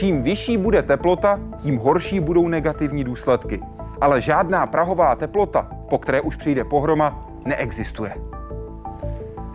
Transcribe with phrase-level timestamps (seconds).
[0.00, 3.60] čím vyšší bude teplota, tím horší budou negativní důsledky.
[4.00, 8.14] Ale žádná prahová teplota, po které už přijde pohroma, neexistuje.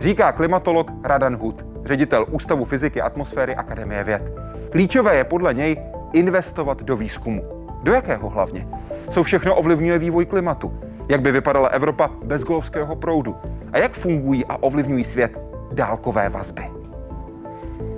[0.00, 4.22] Říká klimatolog Radan Hud, ředitel Ústavu fyziky atmosféry Akademie věd.
[4.70, 5.76] Klíčové je podle něj
[6.12, 7.42] investovat do výzkumu.
[7.82, 8.68] Do jakého hlavně?
[9.10, 10.78] Co všechno ovlivňuje vývoj klimatu?
[11.08, 13.36] Jak by vypadala Evropa bez golfského proudu?
[13.72, 15.38] A jak fungují a ovlivňují svět
[15.72, 16.75] dálkové vazby?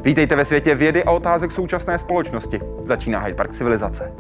[0.03, 2.61] Vítejte ve světě vědy a otázek současné společnosti.
[2.85, 4.13] Začíná Hyde Park civilizace.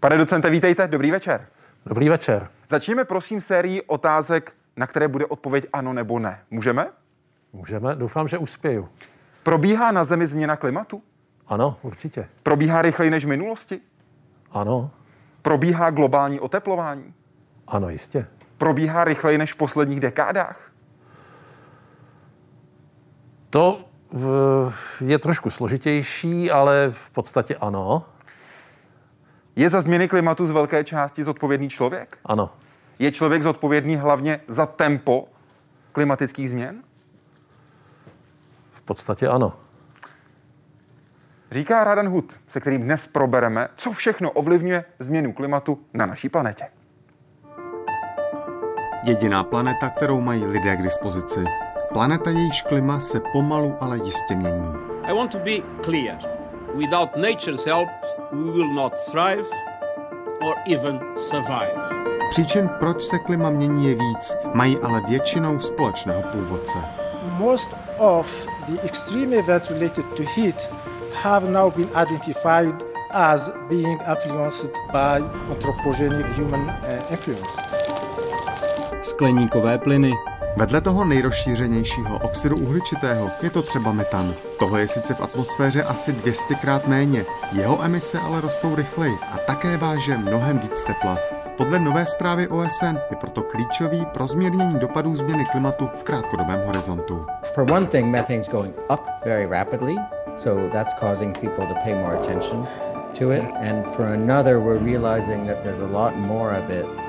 [0.00, 1.46] Pane docente, vítejte, dobrý večer.
[1.86, 2.48] Dobrý večer.
[2.68, 6.38] Začněme prosím sérii otázek, na které bude odpověď ano nebo ne.
[6.50, 6.86] Můžeme?
[7.52, 8.88] Můžeme, doufám, že uspěju.
[9.42, 11.02] Probíhá na Zemi změna klimatu?
[11.46, 12.28] Ano, určitě.
[12.42, 13.80] Probíhá rychleji než v minulosti?
[14.52, 14.90] Ano.
[15.42, 17.14] Probíhá globální oteplování?
[17.68, 18.26] Ano, jistě.
[18.58, 20.72] Probíhá rychleji než v posledních dekádách?
[23.50, 23.84] To
[25.00, 28.04] je trošku složitější, ale v podstatě ano.
[29.56, 32.18] Je za změny klimatu z velké části zodpovědný člověk?
[32.24, 32.50] Ano.
[32.98, 35.28] Je člověk zodpovědný hlavně za tempo
[35.92, 36.82] klimatických změn?
[38.72, 39.56] V podstatě ano.
[41.50, 46.68] Říká Radan Hud, se kterým dnes probereme, co všechno ovlivňuje změnu klimatu na naší planetě.
[49.04, 51.44] Jediná planeta, kterou mají lidé k dispozici.
[51.92, 54.72] Planeta, jejíž klima se pomalu, ale jistě mění.
[55.04, 55.50] I want to be
[55.84, 56.18] clear.
[56.74, 57.88] Without nature's help,
[58.32, 59.48] we will not thrive
[60.44, 61.74] or even survive.
[62.30, 66.78] Příčin, proč se klima mění, je víc, mají ale většinou společného původce.
[67.38, 70.68] Most of the extreme events related to heat
[71.22, 77.81] have now been identified as being influenced by anthropogenic human uh, influence.
[79.02, 80.12] Skleníkové plyny,
[80.56, 84.34] Vedle toho nejrozšířenějšího oxidu uhličitého je to třeba metan.
[84.58, 89.38] Toho je sice v atmosféře asi 200 krát méně, jeho emise ale rostou rychleji a
[89.38, 91.18] také váže mnohem víc tepla.
[91.56, 97.26] Podle nové zprávy OSN je proto klíčový pro zmírnění dopadů změny klimatu v krátkodobém horizontu.
[97.54, 99.96] For one thing, methane's going up very rapidly,
[100.36, 102.62] so that's causing people to pay more attention
[103.18, 103.44] to it.
[103.44, 107.01] And for another, we're realizing that there's a lot more of it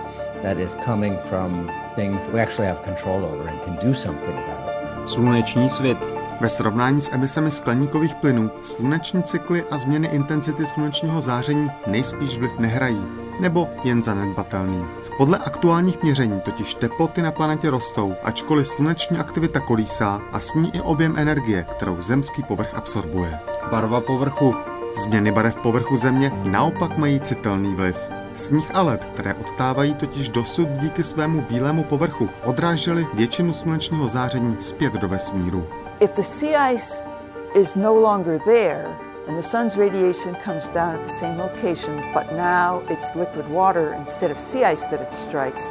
[0.44, 4.36] that is coming from things that we actually have control over and can do something
[4.38, 5.10] about.
[5.10, 5.98] sluneční svět,
[6.42, 12.52] Ve srovnání s emisemi skleníkových plynů, sluneční cykly a změny intenzity slunečního záření nejspíš vliv
[12.60, 13.02] nehrají,
[13.40, 14.86] nebo jen zanedbatelný.
[15.18, 20.76] Podle aktuálních měření totiž teploty na planetě rostou, ačkoliv sluneční aktivita kolísá a s ní
[20.76, 23.40] i objem energie, kterou zemský povrch absorbuje.
[23.72, 24.56] barva povrchu,
[25.04, 28.23] Změny barev povrchu Země naopak mají citelný vliv.
[28.36, 34.58] Sníh a led, které odtávají totiž dosud díky svému bílému povrchu, odrážely většinu slunečního záření
[34.60, 35.68] zpět do vesmíru.
[36.00, 37.08] If the sea ice
[37.56, 38.88] is no longer there
[39.28, 43.94] and the sun's radiation comes down at the same location, but now it's liquid water
[44.00, 45.64] instead of sea ice that it strikes,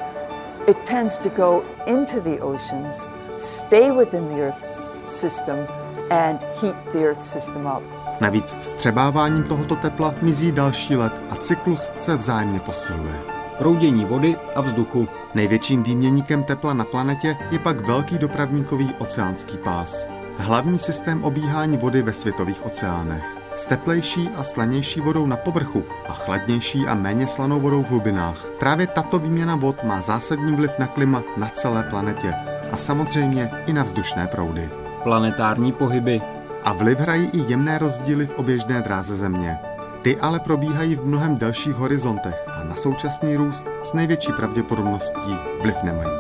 [0.69, 3.05] it tends to go into the oceans,
[3.39, 5.67] stay within the Earth's system,
[6.11, 8.02] and heat the Earth's system up.
[8.23, 13.21] Navíc vstřebáváním tohoto tepla mizí další led a cyklus se vzájemně posiluje.
[13.59, 20.09] proudění vody a vzduchu, Největším výměníkem tepla na planetě je pak velký dopravníkový oceánský pás.
[20.39, 23.25] Hlavní systém obíhání vody ve světových oceánech.
[23.55, 28.47] S teplejší a slanější vodou na povrchu a chladnější a méně slanou vodou v hlubinách.
[28.59, 32.35] Právě tato výměna vod má zásadní vliv na klima na celé planetě
[32.73, 34.71] a samozřejmě i na vzdušné proudy.
[35.03, 36.23] planetární pohyby,
[36.65, 39.59] A vliv hrají i jemné rozdíly v oběžné dráze Země.
[40.03, 45.83] Ty ale probíhají v mnohem delších horizontech a na současný růst s největší pravděpodobností vliv
[45.83, 46.11] nemají.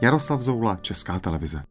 [0.00, 1.62] Jaroslav Zoula, Česká televize.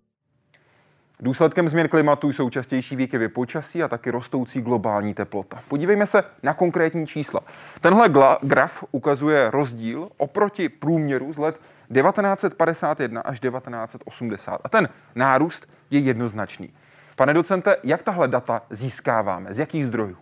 [1.20, 5.60] Důsledkem změn klimatu jsou častější výkyvy počasí a taky rostoucí globální teplota.
[5.68, 7.40] Podívejme se na konkrétní čísla.
[7.82, 8.10] Tenhle
[8.42, 11.60] graf ukazuje rozdíl oproti průměru z let
[11.94, 14.62] 1951 až 1980.
[14.64, 16.74] A ten nárůst je jednoznačný.
[17.16, 19.54] Pane docente, jak tahle data získáváme?
[19.54, 20.18] Z jakých zdrojů?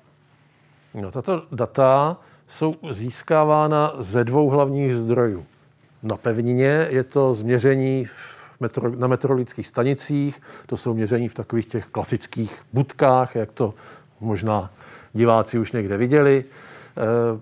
[0.94, 2.18] No, tato data
[2.48, 5.46] jsou získávána ze dvou hlavních zdrojů.
[6.04, 8.06] Na pevnině je to změření
[8.60, 13.74] metro, na meteorologických stanicích, to jsou měření v takových těch klasických budkách, jak to
[14.20, 14.72] možná
[15.14, 16.46] diváci už někde viděli.
[16.98, 17.40] E,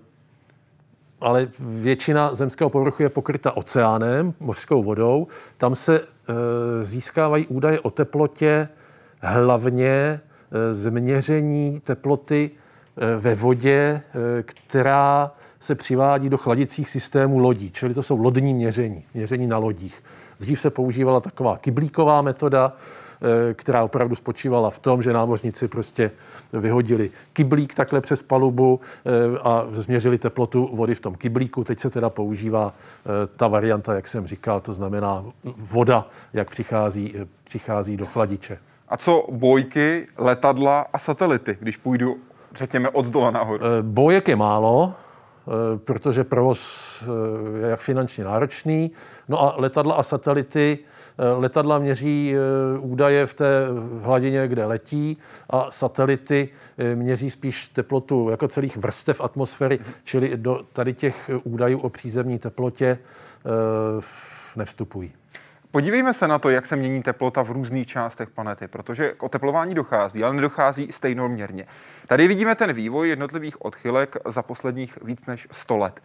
[1.20, 5.26] ale většina zemského povrchu je pokryta oceánem, mořskou vodou.
[5.56, 6.04] Tam se e,
[6.84, 8.68] získávají údaje o teplotě
[9.20, 12.50] hlavně e, z měření teploty
[12.96, 14.02] e, ve vodě, e,
[14.42, 15.30] která
[15.60, 20.02] se přivádí do chladicích systémů lodí, čili to jsou lodní měření, měření na lodích.
[20.40, 22.72] Dřív se používala taková kyblíková metoda,
[23.54, 26.10] která opravdu spočívala v tom, že námořníci prostě
[26.52, 28.80] vyhodili kyblík takhle přes palubu
[29.42, 31.64] a změřili teplotu vody v tom kyblíku.
[31.64, 32.72] Teď se teda používá
[33.36, 35.24] ta varianta, jak jsem říkal, to znamená
[35.56, 37.14] voda, jak přichází,
[37.44, 38.58] přichází do chladiče.
[38.90, 42.16] A co bojky, letadla a satelity, když půjdu,
[42.54, 43.64] řekněme, od zdola nahoru?
[43.82, 44.94] Bojek je málo,
[45.76, 47.02] protože provoz
[47.62, 48.90] je jak finančně náročný.
[49.28, 50.78] No a letadla a satelity
[51.20, 53.66] Eh, letadla měří eh, údaje v té
[54.02, 55.16] hladině, kde letí
[55.50, 56.48] a satelity
[56.78, 62.38] eh, měří spíš teplotu jako celých vrstev atmosféry, čili do tady těch údajů o přízemní
[62.38, 62.98] teplotě
[64.56, 65.12] nevstupují.
[65.72, 69.74] Podívejme se na to, jak se mění teplota v různých částech planety, protože k oteplování
[69.74, 71.66] dochází, ale nedochází stejnoměrně.
[72.06, 76.02] Tady vidíme ten vývoj jednotlivých odchylek za posledních víc než 100 let.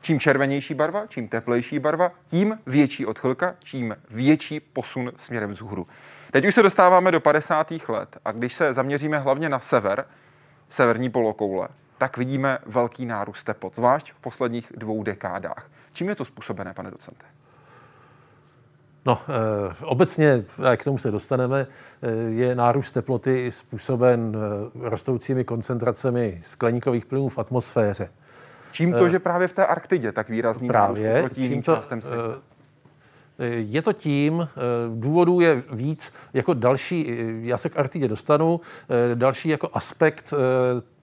[0.00, 5.86] Čím červenější barva, čím teplejší barva, tím větší odchylka, čím větší posun směrem vzhůru.
[6.30, 7.72] Teď už se dostáváme do 50.
[7.88, 10.04] let a když se zaměříme hlavně na sever,
[10.68, 11.68] severní polokoule,
[11.98, 15.70] tak vidíme velký nárůst teplot, zvlášť v posledních dvou dekádách.
[15.92, 17.24] Čím je to způsobené, pane docente?
[19.06, 21.66] No, e, obecně, a k tomu se dostaneme,
[22.02, 28.08] e, je nárůst teploty způsoben e, rostoucími koncentracemi skleníkových plynů v atmosféře.
[28.72, 32.00] Čím to, eh, že právě v té Arktidě tak výrazný právě, proti jiným to, částem
[32.00, 32.38] světa?
[33.38, 34.60] Eh, je to tím, eh,
[34.94, 37.06] důvodů je víc, jako další,
[37.42, 38.60] já se k Arktidě dostanu,
[39.14, 40.34] další jako aspekt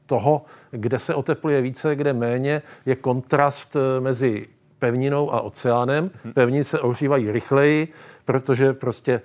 [0.06, 4.48] toho, kde se otepluje více, kde méně, je kontrast mezi
[4.80, 6.12] pevninou a oceánem.
[6.24, 6.34] Mhm.
[6.34, 7.94] Pevniny se ohřívají rychleji,
[8.26, 9.22] protože prostě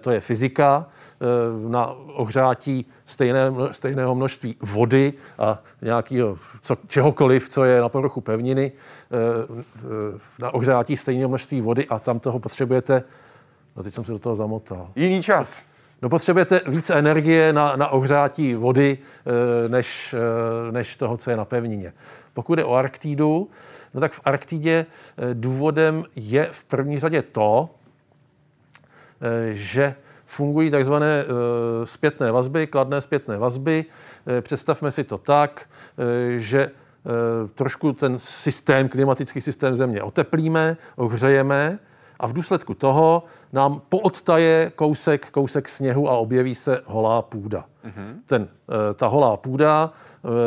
[0.00, 0.86] to je fyzika.
[1.20, 8.20] Eh, na ohřátí stejné, stejného množství vody a nějakého co, čehokoliv, co je na povrchu
[8.20, 9.16] pevniny, eh,
[9.78, 13.02] eh, na ohřátí stejného množství vody a tam toho potřebujete,
[13.76, 14.88] no teď jsem se do toho zamotal.
[14.96, 15.62] Jiný čas.
[16.02, 18.98] No potřebujete více energie na, na ohřátí vody,
[19.68, 20.14] než,
[20.70, 21.92] než toho, co je na pevnině.
[22.34, 23.48] Pokud je o Arktídu,
[23.96, 24.86] no tak v Arktidě
[25.32, 27.70] důvodem je v první řadě to,
[29.52, 29.94] že
[30.26, 33.84] fungují takzvané eh, zpětné vazby, kladné zpětné vazby.
[34.26, 36.70] Eh, představme si to tak, eh, že
[37.54, 41.78] trošku ten systém, klimatický systém země oteplíme, ohřejeme
[42.20, 43.22] a v důsledku toho
[43.52, 47.64] nám poodtaje kousek, kousek sněhu a objeví se holá půda.
[47.84, 48.14] Mm-hmm.
[48.26, 48.48] Ten,
[48.94, 49.92] ta holá půda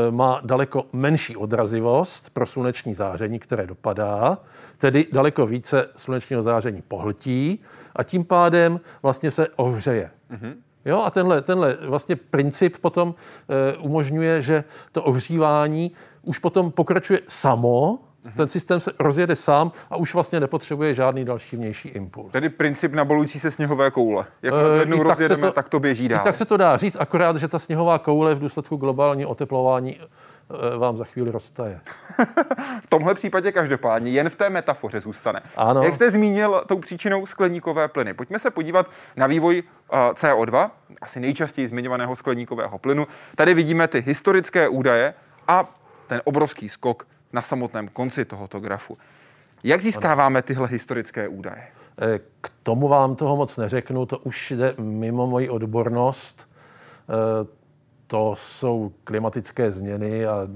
[0.09, 4.37] má daleko menší odrazivost pro sluneční záření, které dopadá,
[4.77, 7.59] tedy daleko více slunečního záření pohltí
[7.95, 10.11] a tím pádem vlastně se ohřeje.
[10.31, 10.53] Mm-hmm.
[10.85, 13.15] Jo, a tenhle, tenhle vlastně princip potom
[13.49, 15.91] e, umožňuje, že to ohřívání
[16.23, 17.99] už potom pokračuje samo.
[18.37, 22.31] Ten systém se rozjede sám a už vlastně nepotřebuje žádný další vnější impuls.
[22.31, 24.25] Tedy princip nabalující se sněhové koule.
[24.41, 26.23] Jak e, jednou rozjedeme, tak, to, tak to běží dál.
[26.23, 29.99] tak se to dá říct, akorát, že ta sněhová koule v důsledku globálního oteplování
[30.53, 31.79] Eh, vám za chvíli roztaje.
[32.83, 35.41] v tomhle případě každopádně jen v té metafoře zůstane.
[35.55, 35.83] Ano.
[35.83, 38.13] Jak jste zmínil tou příčinou skleníkové plyny.
[38.13, 40.69] Pojďme se podívat na vývoj eh, CO2,
[41.01, 43.07] asi nejčastěji zmiňovaného skleníkového plynu.
[43.35, 45.13] Tady vidíme ty historické údaje
[45.47, 45.65] a
[46.07, 48.97] ten obrovský skok na samotném konci tohoto grafu.
[49.63, 51.67] Jak získáváme tyhle historické údaje?
[52.01, 56.49] Eh, k tomu vám toho moc neřeknu, to už jde mimo moji odbornost
[58.09, 60.47] to jsou klimatické změny a e,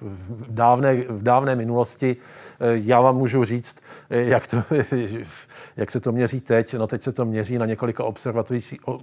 [0.00, 2.16] v dávné, v dávné minulosti
[2.60, 3.76] e, já vám můžu říct,
[4.10, 4.62] e, jak, to,
[5.76, 6.74] jak se to měří teď.
[6.74, 8.04] No teď se to měří na několika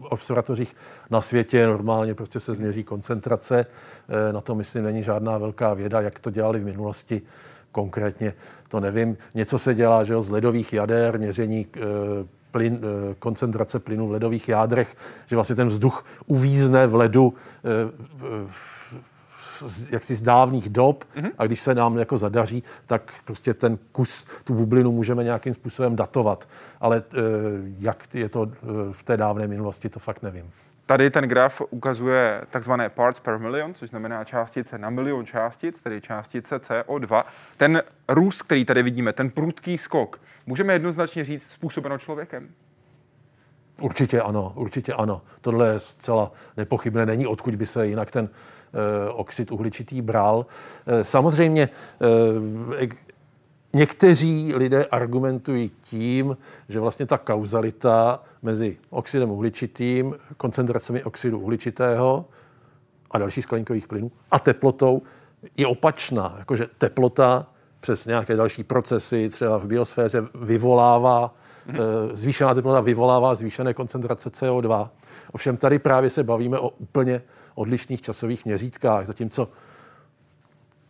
[0.09, 0.75] observatořích,
[1.09, 1.67] na světě.
[1.67, 3.65] Normálně prostě se změří koncentrace.
[4.31, 7.21] Na to, myslím, není žádná velká věda, jak to dělali v minulosti
[7.71, 8.33] konkrétně,
[8.67, 9.17] to nevím.
[9.35, 11.67] Něco se dělá že jo, z ledových jader, měření
[12.57, 14.95] plyn, eh, koncentrace plynu v ledových jádrech,
[15.27, 18.67] že vlastně ten vzduch uvízne v ledu eh,
[19.89, 21.31] jaksi z dávných dob mm-hmm.
[21.37, 25.95] a když se nám jako zadaří, tak prostě ten kus, tu bublinu můžeme nějakým způsobem
[25.95, 26.47] datovat.
[26.81, 27.19] Ale eh,
[27.79, 28.51] jak je to
[28.91, 30.45] v té dávné minulosti, to fakt nevím.
[30.87, 36.01] Tady ten graf ukazuje takzvané parts per million, což znamená částice na milion částic, tedy
[36.01, 37.23] částice CO2.
[37.57, 42.49] Ten růst, který tady vidíme, ten prudký skok, můžeme jednoznačně říct způsobeno člověkem?
[43.81, 45.21] Určitě ano, určitě ano.
[45.41, 47.05] Tohle je zcela nepochybné.
[47.05, 50.45] Není odkud by se jinak ten e, oxid uhličitý bral.
[50.87, 51.69] E, samozřejmě
[52.81, 52.87] e,
[53.73, 56.37] Někteří lidé argumentují tím,
[56.69, 62.25] že vlastně ta kauzalita mezi oxidem uhličitým, koncentracemi oxidu uhličitého
[63.11, 65.01] a dalších skleníkových plynů a teplotou
[65.57, 66.35] je opačná.
[66.37, 67.47] Jakože teplota
[67.79, 71.35] přes nějaké další procesy třeba v biosféře vyvolává
[71.67, 71.79] mm-hmm.
[72.13, 74.89] zvýšená teplota vyvolává zvýšené koncentrace CO2.
[75.31, 77.21] Ovšem tady právě se bavíme o úplně
[77.55, 79.49] odlišných časových měřítkách, zatímco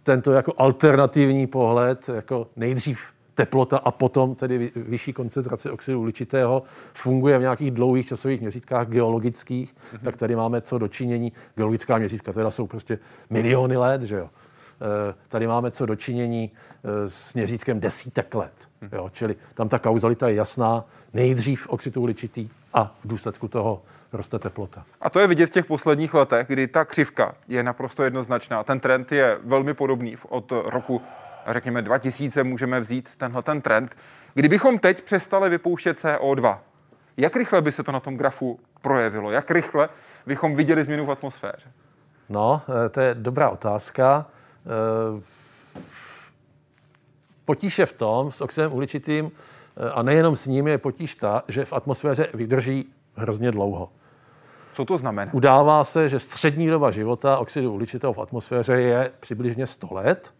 [0.08, 3.00] tento jako alternativní pohled, jako nejdřív
[3.34, 9.76] teplota a potom tedy vyšší koncentrace oxidu uhličitého funguje v nějakých dlouhých časových měřítkách geologických,
[9.76, 10.04] mm-hmm.
[10.04, 11.32] tak tady máme co dočinění.
[11.56, 13.00] Geologická měřítka teda jsou prostě
[13.30, 14.30] miliony let, že jo.
[14.30, 18.54] Eh, tady máme co dočinění eh, s měřítkem desítek let.
[18.82, 18.92] Mhm.
[18.94, 19.10] Jo?
[19.12, 20.86] Čili tam ta kauzalita je jasná.
[21.14, 23.82] Nejdřív oxid uhličitý a v důsledku toho
[24.14, 24.86] roste teplota.
[25.02, 28.64] A to je vidět v těch posledních letech, kdy ta křivka je naprosto jednoznačná.
[28.64, 30.16] Ten trend je velmi podobný.
[30.30, 31.02] Od roku,
[31.48, 33.98] řekněme, 2000 můžeme vzít tenhle ten trend.
[34.34, 36.58] Kdybychom teď přestali vypouštět CO2,
[37.18, 39.32] jak rychle by se to na tom grafu projevilo?
[39.32, 39.90] Jak rychle
[40.26, 41.72] bychom viděli změnu v atmosféře?
[42.30, 44.26] No, eh, to je dobrá otázka.
[44.66, 45.22] Eh,
[47.46, 51.44] potíž je v tom s oxidem uhličitým, eh, a nejenom s ním je potíž ta,
[51.48, 53.90] že v atmosféře vydrží hrozně dlouho.
[54.74, 55.34] Co to znamená?
[55.34, 60.34] Udává se, že střední doba života oxidu uhličitého v atmosféře je přibližně 100 let.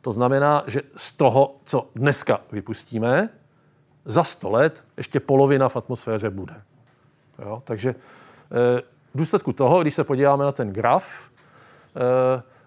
[0.00, 3.28] To znamená, že z toho, co dneska vypustíme,
[4.04, 6.62] za 100 let ještě polovina v atmosféře bude.
[7.38, 7.62] Jo?
[7.64, 8.82] Takže eh,
[9.14, 11.28] v důsledku toho, když se podíváme na ten graf,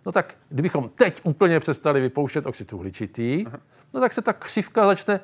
[0.05, 3.45] no tak kdybychom teď úplně přestali vypouštět oxid uhličitý,
[3.93, 5.19] no tak se ta křivka začne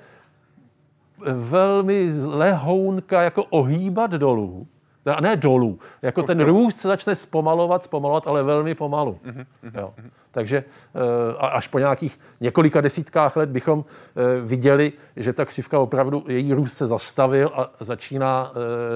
[1.25, 4.67] velmi lehounka jako ohýbat dolů.
[5.15, 5.79] A ne dolů.
[6.01, 9.19] Jako ten růst se začne zpomalovat, zpomalovat, ale velmi pomalu.
[9.23, 9.93] Mhm, mhm, jo.
[9.97, 10.09] Mhm.
[10.31, 16.23] Takže eh, až po nějakých několika desítkách let bychom eh, viděli, že ta křivka opravdu,
[16.27, 18.51] její růst se zastavil a začíná,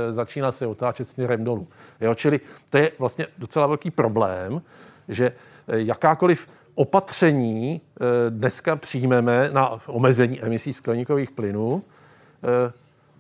[0.08, 1.68] eh, začíná se otáčet směrem dolů.
[2.02, 2.16] Jo?
[2.16, 4.62] Čili to je vlastně docela velký problém,
[5.08, 5.32] že
[5.68, 7.82] jakákoliv opatření
[8.30, 11.84] dneska přijmeme na omezení emisí skleníkových plynů,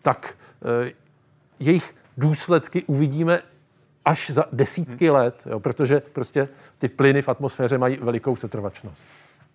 [0.01, 0.33] tak
[0.85, 0.91] eh,
[1.59, 3.39] jejich důsledky uvidíme
[4.05, 5.15] až za desítky hmm.
[5.15, 6.47] let, jo, protože prostě
[6.77, 9.03] ty plyny v atmosféře mají velikou setrvačnost.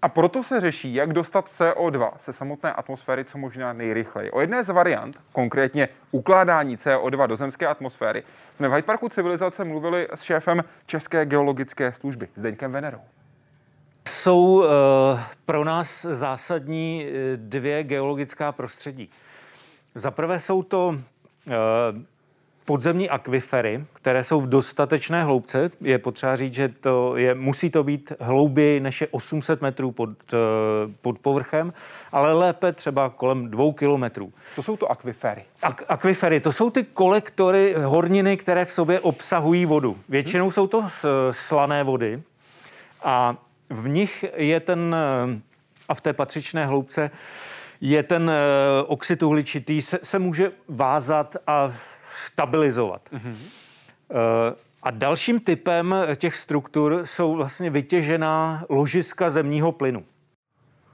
[0.03, 4.31] A proto se řeší, jak dostat CO2 se samotné atmosféry co možná nejrychleji.
[4.31, 8.23] O jedné z variant, konkrétně ukládání CO2 do zemské atmosféry,
[8.55, 13.01] jsme v Hyde Parku civilizace mluvili s šéfem České geologické služby, Zdeňkem Venerou.
[14.09, 14.67] Jsou uh,
[15.47, 17.07] pro nás zásadní
[17.37, 19.11] dvě geologická prostředí.
[19.97, 20.95] Za prvé jsou to
[21.51, 21.53] eh,
[22.65, 25.71] podzemní akvifery, které jsou v dostatečné hloubce.
[25.81, 30.11] Je potřeba říct, že to je, musí to být hlouběji než je 800 metrů pod,
[30.33, 30.37] eh,
[31.03, 31.73] pod povrchem,
[32.13, 34.33] ale lépe třeba kolem dvou kilometrů.
[34.55, 35.45] Co jsou to akvifery?
[35.63, 39.99] Ak- akvifery, to jsou ty kolektory horniny, které v sobě obsahují vodu.
[40.09, 42.23] Většinou jsou to eh, slané vody
[43.05, 43.37] a
[43.71, 44.97] v nich je ten,
[45.89, 47.11] a v té patřičné hloubce,
[47.81, 51.73] je ten eh, oxid uhličitý, se, se může vázat a
[52.11, 53.09] stabilizovat.
[53.13, 53.35] Mm-hmm.
[54.83, 60.05] A dalším typem těch struktur jsou vlastně vytěžená ložiska zemního plynu.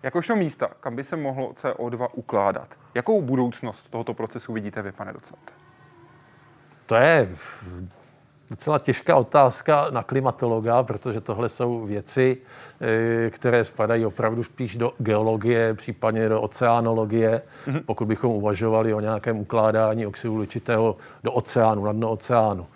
[0.03, 2.79] Jakožto místa, kam by se mohlo CO2 ukládat?
[2.95, 5.53] Jakou budoucnost tohoto procesu vidíte vy, pane docente?
[6.87, 7.29] To je
[8.53, 12.37] docela těžká otázka na klimatologa, protože tohle jsou věci,
[12.81, 17.83] eh, které spadají opravdu spíš do geologie, případně do oceánologie, mm-hmm.
[17.87, 22.67] pokud bychom uvažovali o nějakém ukládání oxidu uhličitého do oceánu, na dno oceánu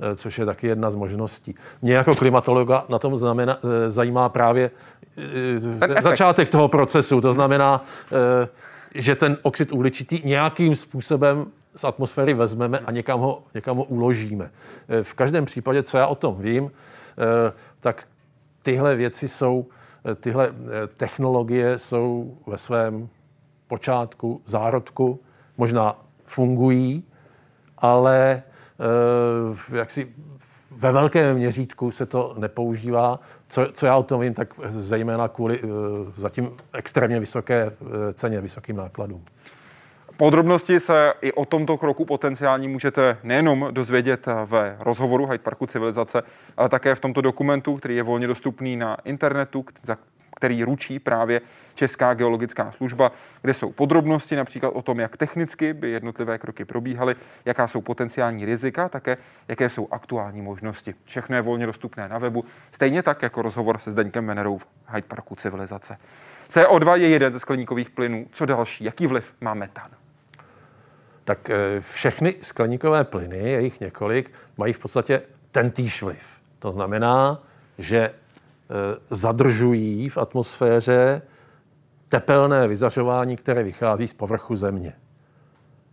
[0.00, 1.54] eh, což je taky jedna z možností.
[1.82, 4.70] Mě jako klimatologa na tom znamená, eh, zajímá právě
[6.02, 7.20] začátek toho procesu.
[7.20, 7.84] To znamená,
[8.94, 14.50] že ten oxid uhličitý nějakým způsobem z atmosféry vezmeme a někam ho, někam ho uložíme.
[14.88, 18.06] Eh, v každém případě, co já o tom vím, eh, tak
[18.62, 19.66] tyhle věci jsou,
[20.04, 20.52] eh, tyhle
[20.96, 23.08] technologie jsou ve svém
[23.66, 25.20] počátku, zárodku,
[25.56, 27.04] možná fungují,
[27.78, 28.42] ale
[29.72, 30.08] jak si
[30.70, 33.20] ve velkém měřítku se to nepoužívá.
[33.48, 35.60] Co, co já o tom vím, tak zejména kvůli
[36.16, 37.72] zatím extrémně vysoké
[38.14, 39.24] ceně, vysokým nákladům.
[40.16, 46.22] Podrobnosti se i o tomto kroku potenciální můžete nejenom dozvědět ve rozhovoru Hyde Parku civilizace,
[46.56, 49.96] ale také v tomto dokumentu, který je volně dostupný na internetu, za
[50.36, 51.40] který ručí právě
[51.74, 57.16] Česká geologická služba, kde jsou podrobnosti například o tom, jak technicky by jednotlivé kroky probíhaly,
[57.44, 59.16] jaká jsou potenciální rizika, také
[59.48, 60.94] jaké jsou aktuální možnosti.
[61.04, 65.08] Všechno je volně dostupné na webu, stejně tak jako rozhovor se Zdeňkem Venerou v Hyde
[65.08, 65.96] Parku civilizace.
[66.48, 68.26] CO2 je jeden ze skleníkových plynů.
[68.32, 68.84] Co další?
[68.84, 69.90] Jaký vliv má metan?
[71.24, 76.40] Tak eh, všechny skleníkové plyny, je jich několik, mají v podstatě tentýž vliv.
[76.58, 77.42] To znamená,
[77.78, 78.14] že eh,
[79.10, 81.22] zadržují v atmosféře
[82.08, 84.92] tepelné vyzařování, které vychází z povrchu Země.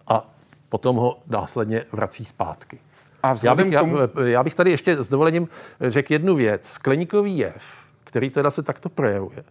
[0.07, 0.29] a
[0.69, 2.79] potom ho následně vrací zpátky.
[3.23, 5.47] A Já bych, tomu, já, já bych tady ještě s dovolením
[5.81, 6.69] řekl jednu věc.
[6.69, 9.43] Skleníkový jev, který teda se takto projevuje,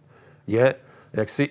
[0.47, 0.75] je
[1.13, 1.49] jaksi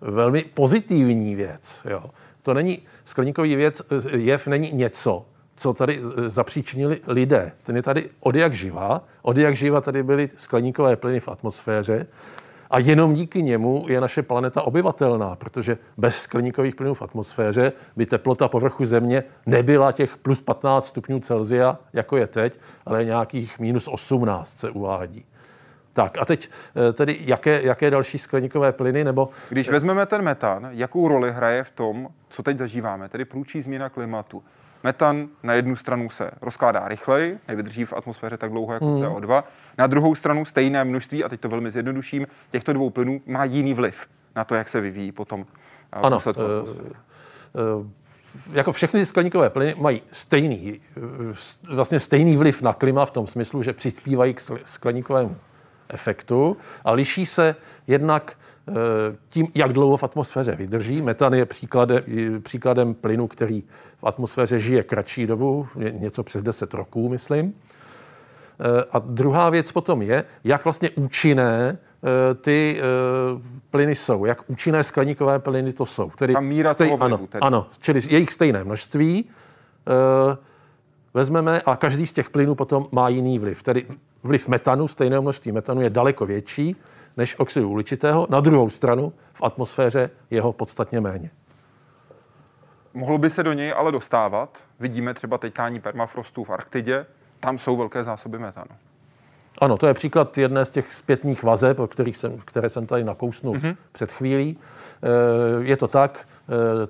[0.00, 1.86] velmi pozitivní věc.
[1.90, 2.10] Jo.
[2.42, 7.52] To není, skleníkový věc, jev není něco, co tady eh, zapříčinili lidé.
[7.62, 9.04] Ten je tady od jak živa.
[9.22, 12.06] Od jak živa tady byly skleníkové plyny v atmosféře.
[12.70, 18.06] A jenom díky němu je naše planeta obyvatelná, protože bez skleníkových plynů v atmosféře by
[18.06, 23.88] teplota povrchu Země nebyla těch plus 15 stupňů Celsia, jako je teď, ale nějakých minus
[23.88, 25.24] 18 se uvádí.
[25.98, 26.50] Tak a teď
[26.88, 31.64] eh, tedy jaké, jaké další skleníkové plyny, nebo když vezmeme ten metan, jakou roli hraje
[31.64, 34.42] v tom, co teď zažíváme, tedy průčí změna klimatu?
[34.84, 39.02] Metan na jednu stranu se rozkládá rychleji, nevydrží v atmosféře tak dlouho jako Hmm.
[39.02, 39.42] CO2.
[39.78, 43.74] Na druhou stranu stejné množství, a teď to velmi zjednoduším, těchto dvou plynů má jiný
[43.74, 45.46] vliv na to, jak se vyvíjí potom
[45.92, 46.94] eh, Ano, důsledku eh, atmosféry.
[46.94, 47.88] eh,
[48.52, 53.62] jako všechny skleníkové plyny mají stejný, eh, vlastně stejný vliv na klima v tom smyslu,
[53.62, 55.36] že přispívají k skle- skleníkovému
[55.88, 58.32] efektu a liší se jednak
[58.68, 58.72] eh,
[59.28, 61.02] tím, jak dlouho v atmosféře vydrží.
[61.02, 62.02] Metan je příkladem,
[62.42, 63.62] příkladem plynu, který
[63.98, 67.52] v atmosféře žije kratší dobu, ně- něco přes 10 roků, myslím.
[68.60, 71.78] Eh, A druhá věc potom je, jak vlastně účinné
[72.30, 72.80] eh, ty
[73.70, 76.10] plyny jsou, jak účinné skleníkové plyny to jsou.
[76.18, 77.40] Tedy Ta míra toho vlivu ano, tedy.
[77.40, 79.30] ano, čili jejich stejné množství
[81.18, 83.62] vezmeme a každý z těch plynů potom má jiný vliv.
[83.62, 83.86] Tedy
[84.22, 86.76] vliv metanu, stejného množství metanu je daleko větší
[87.16, 88.26] než oxidu uhličitého.
[88.30, 91.30] Na druhou stranu v atmosféře je ho podstatně méně.
[92.94, 94.58] Mohlo by se do něj ale dostávat.
[94.80, 97.06] Vidíme třeba teďkání permafrostu v Arktidě,
[97.40, 98.70] tam jsou velké zásoby metanu.
[99.60, 103.04] Ano, to je příklad jedné z těch zpětných vazeb, o kterých jsem, které jsem tady
[103.04, 103.76] nakousnul mm-hmm.
[103.92, 104.58] před chvílí.
[105.02, 106.86] E, Je to tak, e,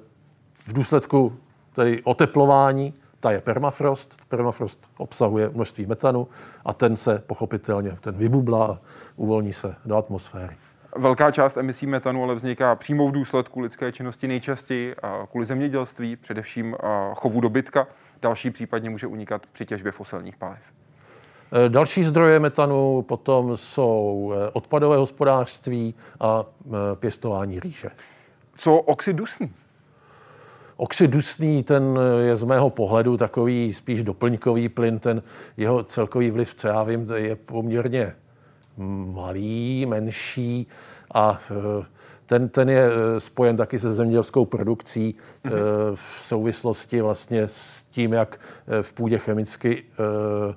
[0.54, 1.36] v důsledku
[1.72, 4.16] tedy oteplování, ta je permafrost.
[4.28, 6.28] Permafrost obsahuje množství metanu
[6.64, 8.78] a ten se pochopitelně, ten vybublá a
[9.16, 10.56] uvolní se do atmosféry.
[10.96, 14.94] Velká část emisí metanu ale vzniká přímo v důsledku lidské činnosti nejčastěji
[15.30, 16.76] kvůli zemědělství, především
[17.14, 17.86] chovu dobytka.
[18.22, 20.60] Další případně může unikat při těžbě fosilních paliv.
[21.52, 27.90] E, Další zdroje metanu potom jsou e, odpadové hospodářství a e, pěstování rýže.
[28.54, 29.52] Co oxid dusný?
[30.80, 35.22] Oxid dusný, ten je z mého pohledu takový spíš doplňkový plyn, ten
[35.56, 38.14] jeho celkový vliv, co já vím, je poměrně
[39.12, 40.66] malý, menší
[41.14, 41.84] a eh,
[42.26, 45.14] ten, ten je eh, spojen taky se zemědělskou produkcí
[45.44, 45.50] eh,
[45.94, 50.54] v souvislosti vlastně s tím, jak eh, v půdě chemicky eh,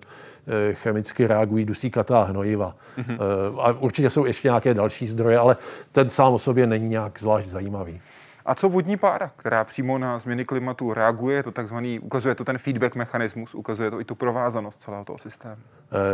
[0.69, 2.75] eh, chemicky reagují dusíkatá hnojiva.
[2.97, 3.17] Mm-hmm.
[3.59, 5.57] A určitě jsou ještě nějaké další zdroje, ale
[5.91, 8.01] ten sám o sobě není nějak zvlášť zajímavý.
[8.51, 12.43] A co vodní pára, která přímo na změny klimatu reaguje, je to takzvaný, ukazuje to
[12.43, 15.55] ten feedback mechanismus, ukazuje to i tu provázanost celého toho systému.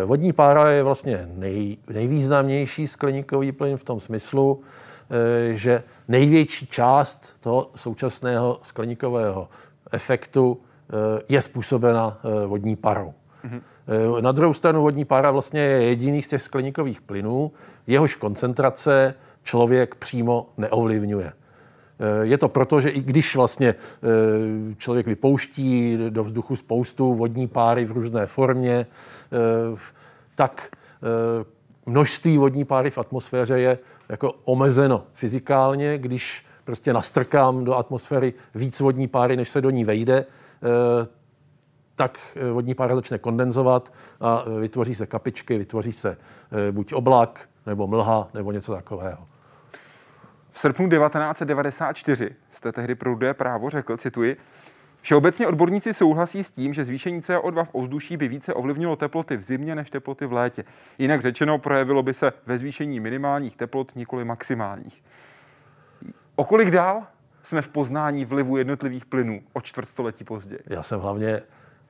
[0.02, 4.62] Eh, Vodní pára je vlastně nej, nejvýznamnější skleníkový plyn v tom smyslu,
[5.10, 9.50] eh, že největší část toho současného skleníkového
[9.92, 13.14] efektu eh, je způsobena vodní parou.
[13.46, 14.22] Mm-hmm.
[14.22, 17.52] Na druhou stranu vodní pára vlastně je jediný z těch skleníkových plynů,
[17.88, 21.34] jehož koncentrace člověk přímo neovlivňuje.
[22.00, 27.48] Eh, Je to proto, že i když vlastně eh, člověk vypouští do vzduchu spoustu vodní
[27.48, 28.88] páry v různé formě,
[29.32, 29.78] eh,
[30.36, 30.70] tak
[31.86, 33.80] množství vodní páry v atmosféře je
[34.10, 39.86] jako omezeno fyzikálně, když prostě nastrkám do atmosféry víc vodní páry, než se do ní
[39.86, 40.26] vejde,
[41.96, 42.20] tak
[42.54, 46.18] vodní pára začne kondenzovat a vytvoří se kapičky, vytvoří se
[46.72, 49.28] buď oblak, nebo mlha, nebo něco takového.
[50.58, 54.38] V srpnu 1994 jste tehdy pro Rudé právo řekl, cituji,
[55.02, 59.42] Všeobecně odborníci souhlasí s tím, že zvýšení CO2 v ovzduší by více ovlivnilo teploty v
[59.42, 60.64] zimě než teploty v létě.
[60.98, 65.04] Jinak řečeno, projevilo by se ve zvýšení minimálních teplot, nikoli maximálních.
[66.36, 67.04] O kolik dál
[67.44, 70.60] jsme v poznání vlivu jednotlivých plynů o čtvrtstoletí později?
[70.66, 71.42] Já jsem hlavně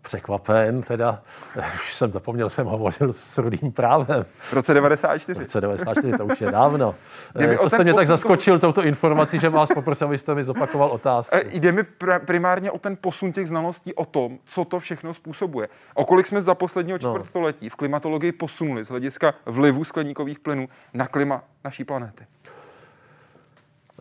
[0.01, 1.21] překvapen, teda,
[1.75, 4.25] už jsem zapomněl, jsem hovořil s rudým právem.
[4.39, 5.39] V roce 94.
[5.39, 6.95] V roce 94, to už je dávno.
[7.33, 10.35] Kdyby Eh, To jste mě tak posun toho- zaskočil touto informací, že vás poprosil, abyste
[10.35, 11.35] mi zopakoval otázku.
[11.35, 15.13] E, Jde mi pr- primárně o ten posun těch znalostí o tom, co to všechno
[15.13, 15.67] způsobuje.
[15.93, 17.09] O kolik jsme za posledního No.
[17.13, 22.25] čtvrtstoletí v klimatologii posunuli z hlediska vlivu skleníkových plynů na klima naší planety.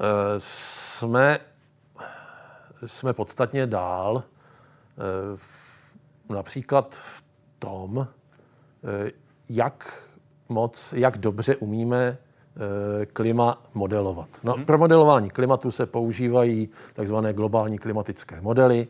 [0.00, 0.04] Eh,
[0.38, 1.38] Jsme,
[2.86, 4.22] jsme podstatně dál,
[4.98, 5.38] eh,
[6.28, 7.24] například v
[7.58, 8.08] tom,
[8.84, 9.10] eh,
[9.48, 10.02] jak
[10.48, 12.18] moc, jak dobře umíme
[12.98, 14.28] eh, klima modelovat.
[14.44, 18.88] No, pro modelování klimatu se používají takzvané globální klimatické modely,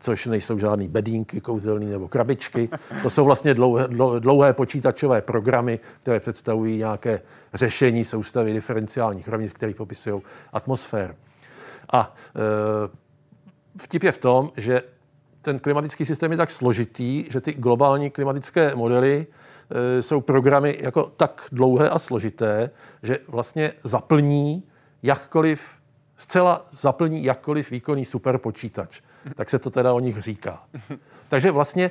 [0.00, 2.68] což nejsou žádný bedínky kouzelný nebo krabičky.
[3.02, 7.22] To jsou vlastně dlouhé, dlouhé počítačové programy, které představují nějaké
[7.54, 11.14] řešení soustavy diferenciálních rovnic, které popisují atmosféru.
[11.92, 14.82] A e, vtip je v tom, že
[15.44, 19.26] ten klimatický systém je tak složitý, že ty globální klimatické modely
[19.70, 22.70] e, jsou programy jako tak dlouhé a složité,
[23.02, 24.62] že vlastně zaplní
[25.02, 25.70] jakkoliv,
[26.16, 29.00] zcela zaplní jakkoliv výkonný superpočítač.
[29.34, 30.62] Tak se to teda o nich říká.
[31.28, 31.90] Takže vlastně e,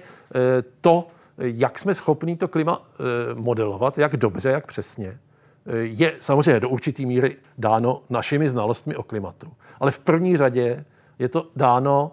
[0.81, 5.19] to, jak jsme schopni to klima e, modelovat, jak dobře, jak přesně,
[5.81, 9.51] je samozřejmě do určité míry dáno našimi znalostmi o klimatu.
[9.79, 10.85] Ale v první řadě
[11.19, 12.11] je to dáno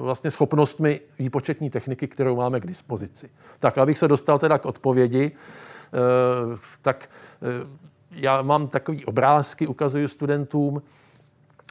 [0.00, 3.30] vlastně schopnostmi výpočetní techniky, kterou máme k dispozici.
[3.58, 7.10] Tak, abych se dostal teda k odpovědi, eh, tak
[7.42, 7.66] eh,
[8.10, 10.82] já mám takový obrázky, ukazuju studentům,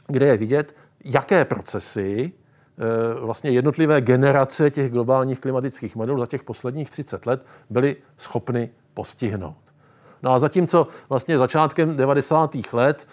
[0.06, 6.42] kde je vidět, jaké procesy eh, vlastně jednotlivé generace těch globálních klimatických modelů za těch
[6.42, 9.63] posledních 30 let byly schopny postihnout.
[10.24, 12.56] No a zatímco vlastně začátkem 90.
[12.72, 13.08] let,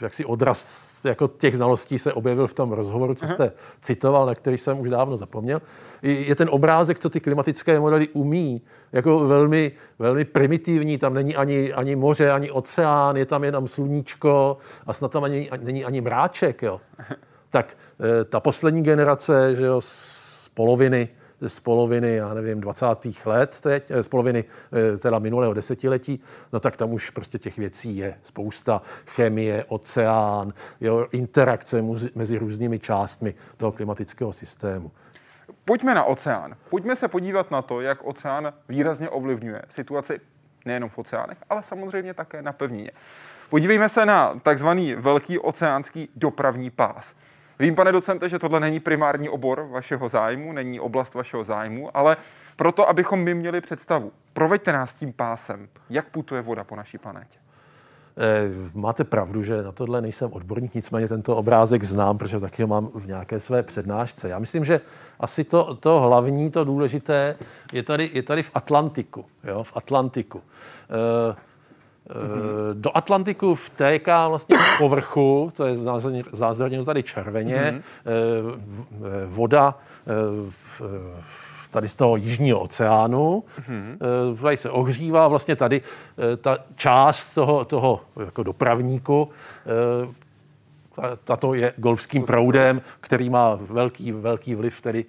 [0.00, 4.34] jak si odraz jako těch znalostí se objevil v tom rozhovoru, co jste citoval, na
[4.34, 5.62] který jsem už dávno zapomněl,
[6.02, 8.62] je ten obrázek, co ty klimatické modely umí,
[8.92, 14.56] jako velmi, velmi primitivní, tam není ani, ani moře, ani oceán, je tam jenom sluníčko
[14.86, 16.62] a snad tam ani, není ani mráček.
[16.62, 16.80] Jo.
[17.50, 21.08] Tak eh, ta poslední generace že jo, z poloviny
[21.46, 23.26] z poloviny, já nevím, 20.
[23.26, 24.44] let teď, eh, z poloviny
[24.94, 26.20] eh, teda minulého desetiletí,
[26.52, 28.82] no tak tam už prostě těch věcí je spousta.
[29.06, 34.90] Chemie, oceán, jo, interakce mezi různými částmi toho klimatického systému.
[35.64, 36.56] Pojďme na oceán.
[36.70, 40.20] Pojďme se podívat na to, jak oceán výrazně ovlivňuje situaci
[40.64, 42.90] nejenom v oceánech, ale samozřejmě také na pevnině.
[43.50, 47.14] Podívejme se na takzvaný velký oceánský dopravní pás.
[47.58, 52.16] Vím, pane docente, že tohle není primární obor vašeho zájmu, není oblast vašeho zájmu, ale
[52.56, 57.38] proto, abychom my měli představu, proveďte nás tím pásem, jak putuje voda po naší planetě.
[58.20, 62.68] Eh, máte pravdu, že na tohle nejsem odborník, nicméně tento obrázek znám, protože taky ho
[62.68, 64.28] mám v nějaké své přednášce.
[64.28, 64.80] Já myslím, že
[65.20, 67.36] asi to, to hlavní, to důležité
[67.72, 69.24] je tady, je tady v Atlantiku.
[69.44, 70.42] Jo, v Atlantiku.
[70.42, 71.36] E,
[72.08, 72.74] Mm-hmm.
[72.74, 75.76] Do Atlantiku vtéká vlastně z povrchu, to je
[76.32, 79.26] zázraně tady červeně, mm-hmm.
[79.26, 79.78] voda
[81.70, 83.44] tady z toho jižního oceánu.
[83.60, 84.36] Mm-hmm.
[84.42, 85.82] Tady se ohřívá vlastně tady
[86.40, 89.28] ta část toho, toho jako dopravníku,
[91.24, 95.04] tato je golfským proudem, který má velký, velký vliv tedy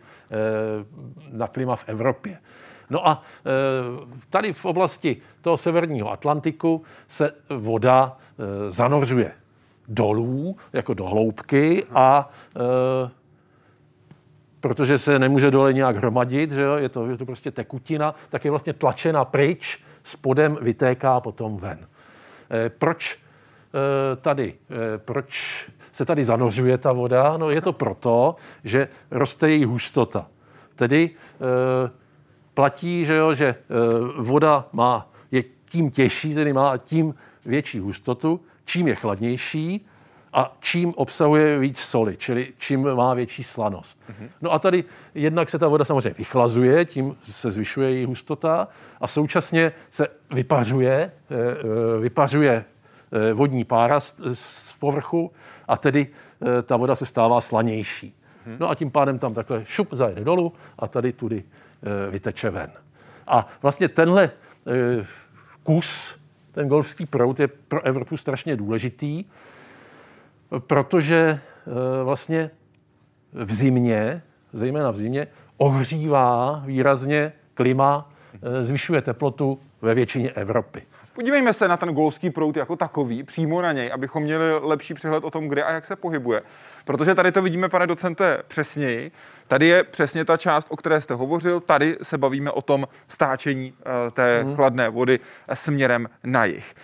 [1.32, 2.38] na klima v Evropě.
[2.90, 3.50] No a e,
[4.30, 9.32] tady v oblasti toho severního Atlantiku se voda e, zanořuje
[9.88, 13.10] dolů, jako do hloubky a e,
[14.60, 18.46] protože se nemůže dole nějak hromadit, že jo, je, to, je to prostě tekutina, tak
[18.46, 21.88] je vlastně tlačena pryč, spodem vytéká potom ven.
[22.52, 24.54] E, proč e, tady,
[24.94, 27.38] e, proč se tady zanořuje ta voda?
[27.38, 30.28] No je to proto, že roste její hustota.
[30.76, 31.90] Tedy e,
[32.54, 33.56] platí, že, jo, že e,
[34.18, 39.86] voda má, je tím těžší, tedy má tím větší hustotu, čím je chladnější
[40.34, 44.00] a čím obsahuje víc soli, čili čím má větší slanost.
[44.00, 44.30] Mm-hmm.
[44.42, 44.84] No a tady
[45.16, 48.68] jednak se ta voda samozřejmě vychlazuje, tím se zvyšuje její hustota
[49.02, 52.66] a současně se vypařuje, e, e, vypařuje
[53.34, 54.00] vodní pára
[54.34, 55.32] z povrchu
[55.68, 56.08] a tedy
[56.64, 58.14] ta voda se stává slanější.
[58.46, 58.58] Mhm.
[58.60, 61.59] No a tím pádem tam takhle šup zajede dolů a tady tudy Eh,
[62.10, 62.72] vyteče ven.
[63.28, 65.06] A vlastně tenhle eh,
[65.64, 66.20] kus,
[66.52, 69.26] ten golfský proud je pro Evropu strašně důležitý,
[70.60, 72.50] protože eh, vlastně
[73.34, 74.22] v zimě,
[74.54, 78.12] zejména v zimě, ohřívá výrazně klima,
[78.62, 80.82] zvyšuje teplotu ve většině Evropy.
[81.20, 85.24] Podívejme se na ten golský proud jako takový, přímo na něj, abychom měli lepší přehled
[85.24, 86.42] o tom, kde a jak se pohybuje.
[86.86, 89.12] Protože tady to vidíme, pane docente, přesněji.
[89.48, 91.60] Tady je přesně ta část, o které jste hovořil.
[91.60, 94.56] Tady se bavíme o tom stáčení uh, té hmm.
[94.56, 95.20] chladné vody
[95.54, 96.76] směrem na jih.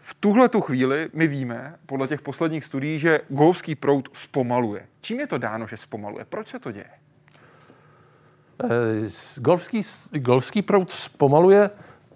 [0.00, 4.86] V tuhle tu chvíli my víme, podle těch posledních studií, že golfský proud zpomaluje.
[5.00, 6.24] Čím je to dáno, že zpomaluje?
[6.24, 6.90] Proč se to děje?
[8.64, 9.82] Eh, golfský,
[10.12, 11.70] golfský proud zpomaluje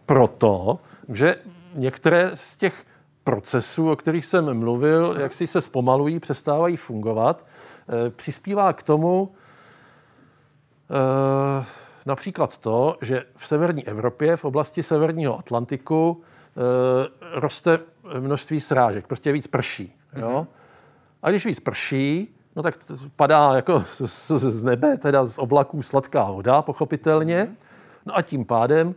[0.07, 1.37] proto, že
[1.75, 2.85] některé z těch
[3.25, 7.47] procesů, o kterých jsem mluvil, jak si se zpomalují, přestávají fungovat,
[7.89, 9.33] eh, přispívá k tomu
[10.91, 11.65] eh,
[12.07, 16.23] například to, že v severní Evropě, v oblasti severního Atlantiku,
[17.33, 17.79] roste
[18.21, 19.93] množství srážek, prostě víc prší.
[20.17, 20.47] Jo?
[21.23, 22.75] A když víc prší, no tak
[23.17, 27.57] padá jako z, z, z nebe, teda z oblaků sladká voda, pochopitelně.
[28.07, 28.95] No a tím pádem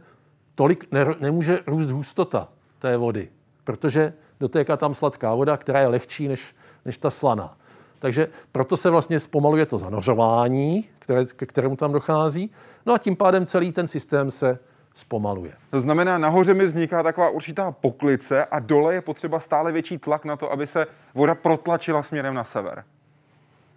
[0.57, 2.47] tolik ne, nemůže růst hustota
[2.79, 3.29] té vody,
[3.63, 7.57] protože dotéká tam sladká voda, která je lehčí než, než ta slaná.
[7.99, 12.51] Takže proto se vlastně zpomaluje to zanořování, které, ke kterému tam dochází.
[12.85, 14.59] No a tím pádem celý ten systém se
[14.93, 15.53] zpomaluje.
[15.69, 20.25] To znamená, nahoře mi vzniká taková určitá poklice a dole je potřeba stále větší tlak
[20.25, 22.83] na to, aby se voda protlačila směrem na sever.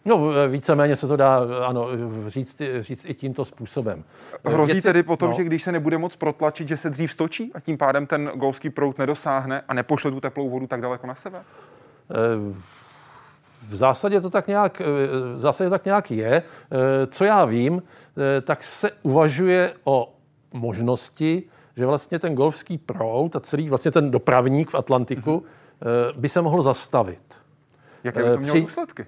[0.04, 1.86] No, víceméně se to dá ano,
[2.26, 4.04] říct, říct i tímto způsobem.
[4.44, 5.36] Hrozí Věci- tedy potom, no.
[5.36, 8.70] že když se nebude moc protlačit, že se dřív stočí a tím pádem ten golský
[8.70, 11.42] proud nedosáhne a nepošle tu teplou vodu tak daleko na sever?
[12.10, 12.14] Eh,
[13.68, 14.84] V zásadě to tak nějak, eh,
[15.36, 16.32] v zásadě tak nějak je.
[16.32, 16.42] Eh,
[17.06, 20.14] Co já vím, eh, tak se uvažuje o
[20.52, 21.42] možnosti,
[21.76, 25.44] že vlastně ten golfský proud a celý vlastně ten dopravník v Atlantiku
[25.82, 25.84] eh,
[26.18, 27.22] by se mohl zastavit.
[28.04, 29.06] Jaké by Eh, to mělo při- důsledky?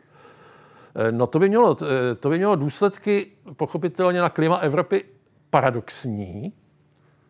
[0.95, 3.27] Eh, No to by mělo, eh, to by mělo důsledky
[3.57, 5.05] pochopitelně na klima Evropy
[5.51, 6.53] paradoxní,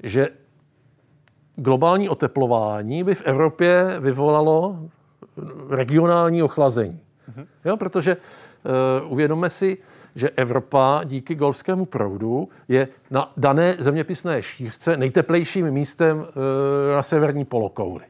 [0.02, 0.28] že
[1.56, 4.78] globální oteplování by v Evropě vyvolalo
[5.70, 7.00] regionální ochlazení.
[7.64, 9.78] Jo, protože uh, uvědomme si,
[10.14, 16.24] že Evropa díky golfskému proudu je na dané zeměpisné šířce nejteplejším místem uh,
[16.94, 18.04] na severní polokouli.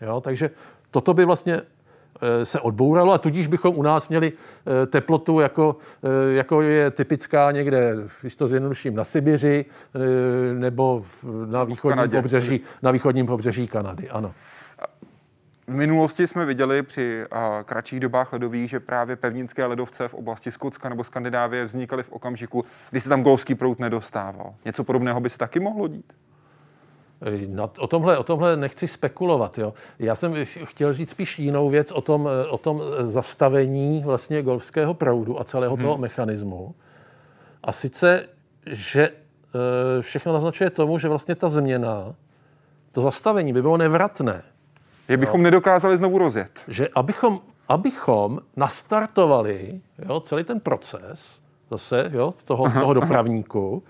[0.00, 0.50] Jo, takže
[0.90, 1.60] toto by vlastně
[2.44, 7.50] se odbouralo a tudíž bychom u nás měli eh, teplotu, jako, eh, jako je typická
[7.50, 11.04] někde, když to zjednoduším, na Sibiři eh, nebo
[11.46, 14.10] na východním, pobřeží, na východním pobřeží Kanady.
[14.10, 14.34] Ano.
[15.66, 20.50] V minulosti jsme viděli při a, kratších dobách ledových, že právě pevninské ledovce v oblasti
[20.50, 24.54] Skotska nebo Skandinávie vznikaly v okamžiku, kdy se tam golfský proud nedostával.
[24.64, 26.12] Něco podobného by se taky mohlo dít?
[27.46, 29.58] Na, o, tomhle, o tomhle nechci spekulovat.
[29.58, 29.74] Jo.
[29.98, 34.02] Já jsem ch- chtěl říct spíš jinou věc o tom, eh, o tom eh, zastavení
[34.04, 36.74] vlastně golfského proudu a celého toho mechanismu.
[37.64, 38.28] A sice,
[38.66, 42.14] že eh, všechno naznačuje tomu, že vlastně ta změna,
[42.92, 44.42] to zastavení by bylo nevratné.
[45.08, 46.60] Je bychom nedokázali znovu rozjet.
[46.68, 53.82] Že abychom, abychom nastartovali jo, celý ten proces zase jo, toho, toho dopravníku,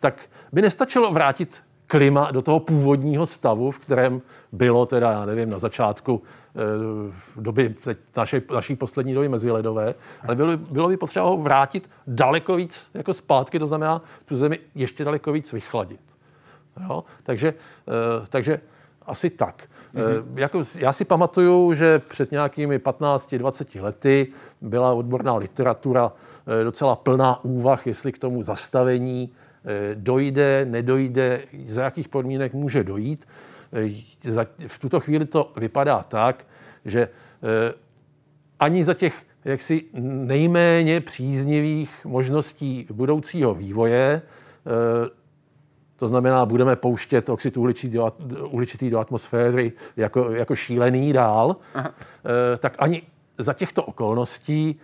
[0.00, 4.22] tak by nestačilo vrátit klima do toho původního stavu, v kterém
[4.52, 10.36] bylo teda, já nevím, na začátku eh, doby teď naší, naší poslední doby meziledové, ale
[10.36, 15.04] bylo, bylo by potřeba ho vrátit daleko víc jako zpátky, to znamená tu zemi ještě
[15.04, 16.00] daleko víc vychladit.
[16.88, 17.04] Jo?
[17.22, 17.48] Takže,
[17.88, 18.60] eh, takže
[19.06, 19.68] asi tak.
[19.94, 20.24] Mm-hmm.
[20.34, 24.26] Jako, já si pamatuju, že před nějakými 15-20 lety
[24.60, 26.12] byla odborná literatura
[26.64, 29.30] docela plná úvah, jestli k tomu zastavení
[29.94, 33.26] dojde, nedojde, za jakých podmínek může dojít.
[33.72, 36.46] Eh, V tuto chvíli to vypadá tak,
[36.84, 37.74] že eh,
[38.60, 39.84] ani za těch jaksi
[40.24, 44.22] nejméně příznivých možností budoucího vývoje
[44.66, 45.20] eh,
[45.96, 53.02] to znamená, budeme pouštět oxid uhličitý do, atmosféry jako, jako šílený dál, e, tak ani
[53.38, 54.80] za těchto okolností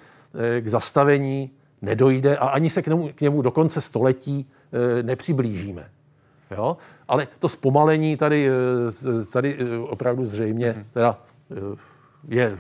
[0.61, 1.51] k zastavení
[1.83, 5.89] nedojde a ani se k němu, k němu do konce století e, nepřiblížíme.
[6.51, 6.77] Jo?
[7.09, 11.19] Ale to zpomalení tady, e, tady e, opravdu zřejmě teda,
[11.51, 11.77] e,
[12.29, 12.59] je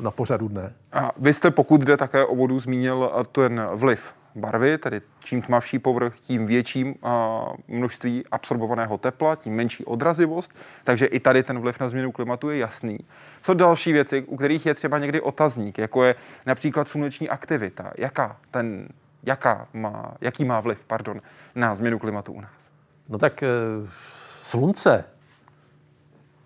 [0.00, 0.72] na pořadu dne.
[0.92, 5.78] A vy jste, pokud jde také o vodu, zmínil ten vliv barvy, tedy čím tmavší
[5.78, 11.80] povrch, tím větší a, množství absorbovaného tepla, tím menší odrazivost, takže i tady ten vliv
[11.80, 12.98] na změnu klimatu je jasný.
[13.42, 16.14] Co další věci, u kterých je třeba někdy otazník, jako je
[16.46, 18.88] například sluneční aktivita, jaká ten,
[19.22, 21.20] jaká má, jaký má vliv pardon,
[21.54, 22.70] na změnu klimatu u nás?
[23.08, 23.48] No tak eh,
[24.42, 25.04] slunce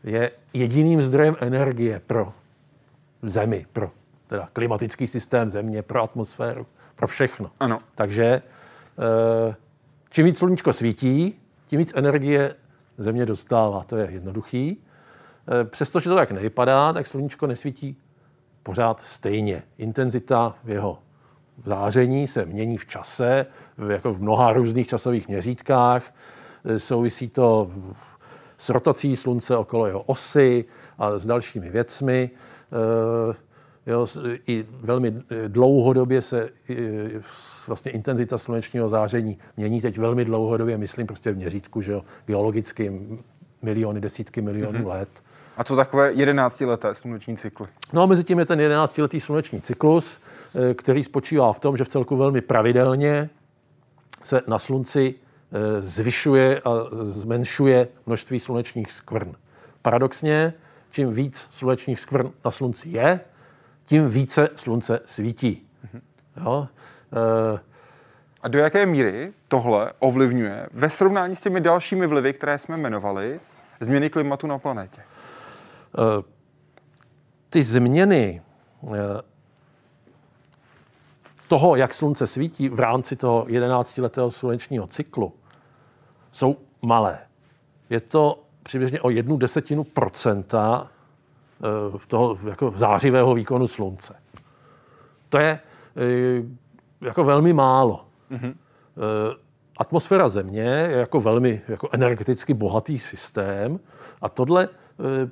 [0.04, 2.32] je jediným zdrojem energie pro
[3.22, 3.90] Zemi, pro
[4.26, 6.66] teda klimatický systém Země, pro atmosféru,
[6.98, 7.50] pro všechno.
[7.60, 7.80] Ano.
[7.94, 9.54] Takže eh,
[10.10, 12.54] čím víc sluníčko svítí, tím víc energie
[12.98, 13.84] Země dostává.
[13.84, 14.76] To je jednoduchý.
[15.60, 17.96] Eh, Přestože to tak nevypadá, tak sluníčko nesvítí
[18.62, 19.62] pořád stejně.
[19.78, 20.98] Intenzita v jeho
[21.64, 26.14] záření se mění v čase, v, jako v mnoha různých časových měřítkách.
[26.64, 27.70] E, Souvisí to
[28.58, 30.64] s rotací slunce okolo jeho osy
[30.98, 32.30] a s dalšími věcmi.
[33.88, 34.06] Jo,
[34.46, 36.50] I velmi e, dlouhodobě se
[37.66, 39.80] vlastně intenzita slunečního záření mění.
[39.80, 43.24] Teď velmi dlouhodobě, myslím prostě v měřítku, že jo, geologickým
[43.62, 44.86] miliony, desítky milionů mm-hmm.
[44.86, 45.08] let.
[45.56, 47.66] A co takové 11-leté sluneční cykly?
[47.92, 50.20] No a mezi tím je ten 11-letý sluneční cyklus,
[50.70, 53.30] eh, který spočívá v tom, že v celku velmi pravidelně
[54.22, 55.14] se na slunci
[55.52, 56.70] eh, zvyšuje a
[57.02, 59.32] zmenšuje množství slunečních skvrn.
[59.82, 60.54] paradoxně,
[60.90, 63.20] čím víc slunečních skvrn na slunci je,
[63.88, 65.66] tím více slunce svítí.
[66.44, 66.68] Jo?
[67.56, 67.60] E,
[68.42, 73.40] A do jaké míry tohle ovlivňuje ve srovnání s těmi dalšími vlivy, které jsme jmenovali,
[73.80, 75.00] změny klimatu na planetě?
[75.00, 75.04] e,
[77.50, 78.42] ty změny
[78.94, 79.22] e,
[81.48, 85.32] toho, jak slunce svítí v rámci toho 11-letého slunečního cyklu,
[86.32, 87.18] jsou malé.
[87.90, 90.97] Je to přibližně o jednu desetinu procenta eh,
[92.06, 94.14] toho jako zářivého výkonu slunce.
[95.28, 95.60] To je
[95.96, 96.42] eh,
[97.00, 98.04] jako velmi málo.
[98.30, 98.54] Mm-hmm.
[99.78, 103.80] Atmosféra Země je jako velmi jako energeticky bohatý systém
[104.22, 104.68] a tohle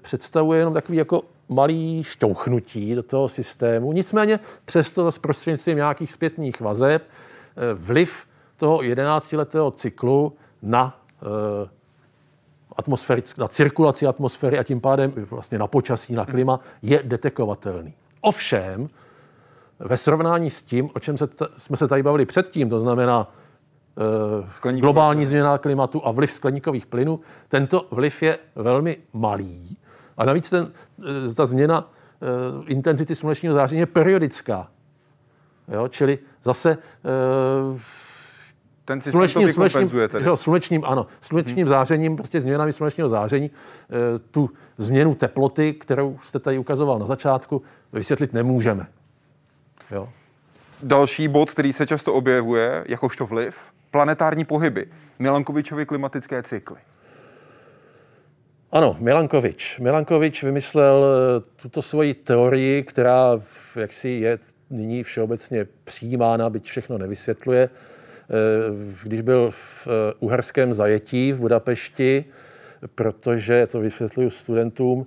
[0.03, 3.93] představuje jenom takový jako malý šťouchnutí do toho systému.
[3.93, 7.03] Nicméně přesto s prostřednictvím nějakých zpětných vazeb
[7.75, 11.01] vliv toho 11-letého cyklu na
[13.39, 17.95] na cirkulaci atmosféry a tím pádem vlastně na počasí, na klima, je detekovatelný.
[18.21, 18.89] Ovšem,
[19.79, 23.33] ve srovnání s tím, o čem se t- jsme se tady bavili předtím, to znamená
[24.69, 29.77] e, globální změna klimatu a vliv skleníkových plynů, tento vliv je velmi malý.
[30.17, 30.73] A navíc ten,
[31.31, 34.69] e, ta změna e, intenzity slunečního záření je periodická.
[35.69, 35.89] Jo?
[35.89, 36.79] Čili zase e,
[38.87, 40.25] ten systém slunečním, to slunečním, tedy.
[40.25, 41.69] Jo, slunečním, ano, slunečním hmm.
[41.69, 47.63] zářením, prostě změnami slunečního záření, e, tu změnu teploty, kterou jste tady ukazoval na začátku,
[47.93, 48.87] vysvětlit nemůžeme.
[49.91, 50.09] Jo.
[50.83, 53.59] Další bod, který se často objevuje, jakožto vliv,
[53.91, 54.87] planetární pohyby,
[55.19, 56.77] Milankovičovy klimatické cykly.
[58.73, 59.79] Ano, Milankovič.
[59.79, 63.41] Milankovič vymyslel e, tuto svoji teorii, která
[63.77, 64.39] jaksi je
[64.71, 67.86] nyní všeobecně přijímána, byť všechno nevysvětluje, Eh,
[69.03, 72.25] když byl v eh, uherském zajetí v Budapešti,
[72.95, 75.07] protože, to vysvětluju studentům,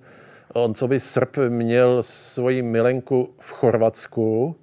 [0.53, 4.55] on, co by Srb, měl svoji milenku v Chorvatsku,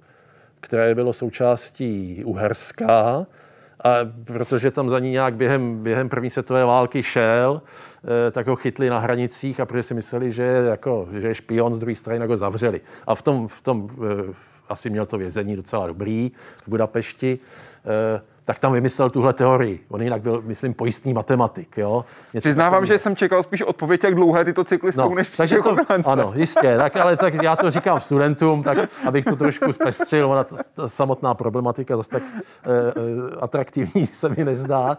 [0.61, 3.27] které bylo součástí Uherska,
[3.85, 7.63] a protože tam za ní nějak během, během první světové války šel,
[8.27, 11.35] eh, tak ho chytli na hranicích a protože si mysleli, že je, jako, že je
[11.35, 12.81] špion z druhé strany, tak ho zavřeli.
[13.07, 13.91] A v tom, v tom
[14.69, 16.33] asi měl to vězení docela dobrý
[16.65, 17.39] v Budapešti
[18.47, 19.85] tak tam vymyslel tuhle teorii.
[19.89, 21.79] On jinak byl, myslím, pojistný matematik.
[21.79, 22.05] Jo?
[22.35, 22.89] Něco Přiznávám, takový...
[22.89, 26.33] že jsem čekal spíš odpověď, jak dlouhé tyto cykly no, jsou, než takže to, Ano,
[26.37, 26.77] jistě.
[26.79, 30.31] Tak, ale tak já to říkám studentům, tak abych to trošku zpestřil.
[30.31, 32.93] Ona ta, ta samotná problematika zase tak e, e,
[33.41, 34.99] atraktivní se mi nezdá.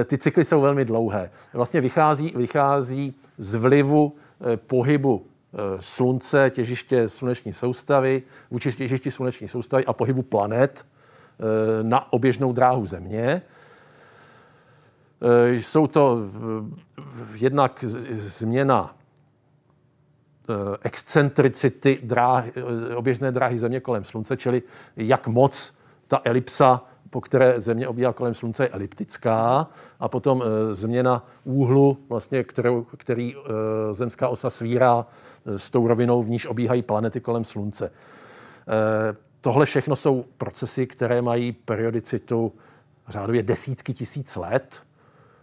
[0.00, 1.30] E, ty cykly jsou velmi dlouhé.
[1.52, 4.16] Vlastně vychází, vychází z vlivu
[4.52, 5.26] e, pohybu
[5.80, 10.84] slunce, těžiště sluneční soustavy, vůči těžišti sluneční soustavy a pohybu planet,
[11.82, 13.42] na oběžnou dráhu Země.
[15.22, 17.02] Eh, jsou to eh,
[17.34, 18.94] jednak změna
[20.82, 22.52] excentricity dráhy,
[22.96, 24.62] oběžné dráhy Země kolem Slunce, čili
[24.96, 25.74] jak moc
[26.06, 29.68] ta elipsa, po které Země obíhá kolem Slunce, je eliptická,
[30.00, 33.34] a potom změna úhlu, vlastně, kterou, který
[33.92, 35.06] zemská osa svírá
[35.46, 37.90] s tou rovinou, v níž obíhají planety kolem Slunce.
[39.40, 42.52] Tohle všechno jsou procesy, které mají periodicitu
[43.08, 44.82] řádově desítky tisíc let,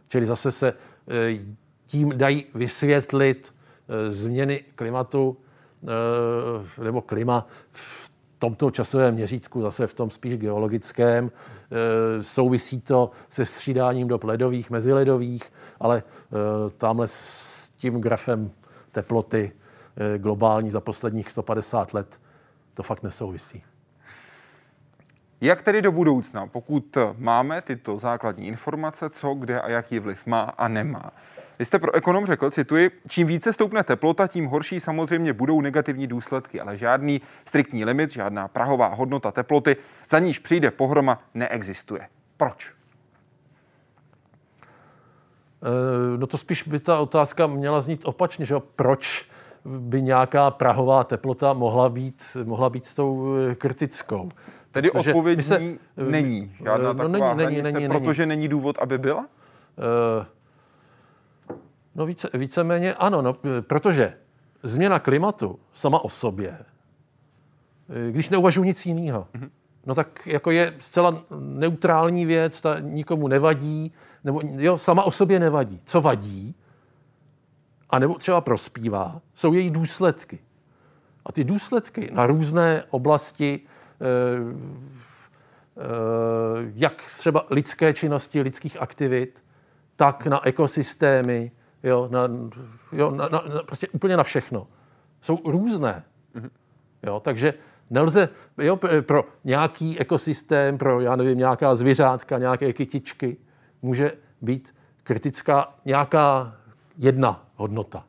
[0.07, 0.73] čili zase se
[1.07, 1.39] eh,
[1.87, 5.37] tím dají vysvětlit eh, změny klimatu
[6.79, 11.31] eh, nebo klima v tomto časovém měřítku, zase v tom spíš geologickém.
[12.21, 15.43] Souvisí to se střídáním do ledových, meziledových,
[15.79, 16.03] ale
[16.77, 18.51] tamhle s tím grafem
[18.91, 19.51] teploty
[20.17, 22.21] globální za posledních 150 let
[22.73, 23.63] to fakt nesouvisí.
[25.45, 30.41] Jak tedy do budoucna, pokud máme tyto základní informace, co, kde a jaký vliv má
[30.41, 31.11] a nemá?
[31.59, 36.07] Vy jste pro ekonom řekl, cituji, čím více stoupne teplota, tím horší samozřejmě budou negativní
[36.07, 39.75] důsledky, ale žádný striktní limit, žádná prahová hodnota teploty,
[40.09, 42.07] za níž přijde pohroma, neexistuje.
[42.37, 42.69] Proč?
[42.69, 42.73] E,
[46.17, 49.29] no to spíš by ta otázka měla znít opačně, že proč
[49.65, 54.31] by nějaká prahová teplota mohla být, mohla být tou eh, kritickou.
[54.75, 55.61] Tedy odpověď se,
[55.97, 59.19] není žádná no, taková není, hranice, není, není, protože není důvod, aby byla?
[59.19, 59.25] Uh,
[61.95, 64.13] no více, víceméně ano, no, protože
[64.63, 66.57] změna klimatu sama o sobě,
[67.89, 69.49] eh, když neuvažuji nic jiného, mm-hmm.
[69.85, 73.91] no tak jako je zcela neutrální věc, ta nikomu nevadí,
[74.23, 75.81] nebo jo, sama o sobě nevadí.
[75.85, 76.55] Co vadí,
[77.89, 80.39] a nebo třeba prospívá, jsou její důsledky.
[81.25, 83.74] A ty důsledky na různé oblasti Eh, eh,
[86.75, 89.43] jak třeba lidské činnosti, lidských aktivit,
[89.95, 91.51] tak na ekosystémy,
[91.83, 92.29] jo, na,
[92.91, 94.67] jo, na, na, na, prostě úplně na všechno.
[95.21, 96.03] Jsou různé.
[97.03, 97.53] Jo, takže
[97.89, 103.37] nelze jo, pro nějaký ekosystém, pro, já nevím, nějaká zvířátka, nějaké kytičky,
[103.81, 106.55] může být kritická nějaká
[106.97, 108.05] jedna hodnota.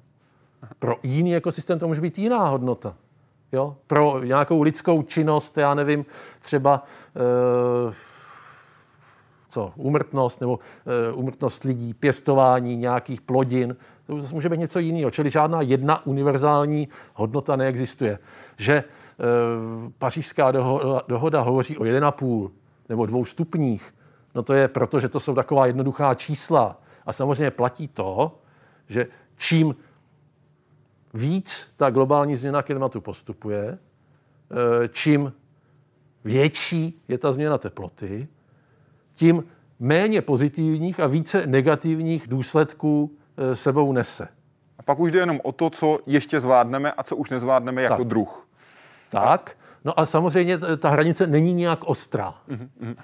[0.78, 2.97] Pro jiný ekosystém to může být jiná hodnota.
[3.53, 3.77] Jo?
[3.87, 6.05] Pro nějakou lidskou činnost, já nevím,
[6.41, 6.85] třeba
[7.17, 7.95] e,
[9.49, 10.59] co, úmrtnost nebo
[11.09, 13.77] e, úmrtnost lidí, pěstování nějakých plodin,
[14.07, 15.11] to zase může být něco jiného.
[15.11, 18.19] Čili žádná jedna univerzální hodnota neexistuje.
[18.57, 18.85] Že e,
[19.99, 22.51] pařížská dohoda, dohoda hovoří o 1,5
[22.89, 23.95] nebo dvou stupních,
[24.35, 26.81] no to je proto, že to jsou taková jednoduchá čísla.
[27.07, 28.39] A samozřejmě platí to,
[28.89, 29.77] že čím
[31.17, 35.33] víc ta globální změna klimatu postupuje, eh, čím
[36.25, 38.29] větší je ta změna teploty,
[39.14, 39.45] tím
[39.81, 44.29] méně pozitivních a více negativních důsledků eh, sebou nese.
[44.79, 47.97] A pak už jde jenom o to, co ještě zvládneme a co už nezvládneme jako
[47.97, 48.09] tak.
[48.09, 48.49] druh.
[49.11, 49.57] Tak.
[49.85, 52.35] No a samozřejmě ta hranice není nějak ostrá.
[52.49, 52.97] Mm-hmm.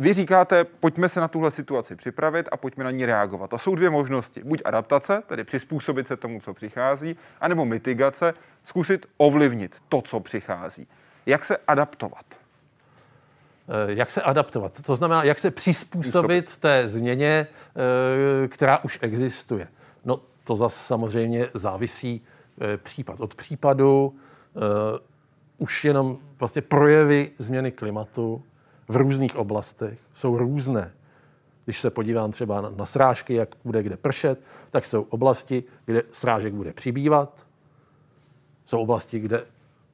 [0.00, 3.54] Vy říkáte, pojďme se na tuhle situaci připravit a pojďme na ní reagovat.
[3.54, 4.42] A jsou dvě možnosti.
[4.44, 8.34] Buď adaptace, tedy přizpůsobit se tomu, co přichází, anebo mitigace,
[8.64, 10.88] zkusit ovlivnit to, co přichází.
[11.26, 12.24] Jak se adaptovat?
[12.30, 14.82] Eh, jak se adaptovat?
[14.82, 17.46] To znamená, jak se přizpůsobit té změně,
[18.44, 19.68] eh, která už existuje.
[20.04, 22.24] No to zase samozřejmě závisí
[22.60, 24.16] eh, případ od případu.
[25.58, 28.42] Už jenom vlastně projevy změny klimatu
[28.90, 30.92] v různých oblastech jsou různé.
[31.64, 36.02] Když se podívám třeba na, na srážky, jak bude kde pršet, tak jsou oblasti, kde
[36.12, 37.46] srážek bude přibývat,
[38.66, 39.44] jsou oblasti, kde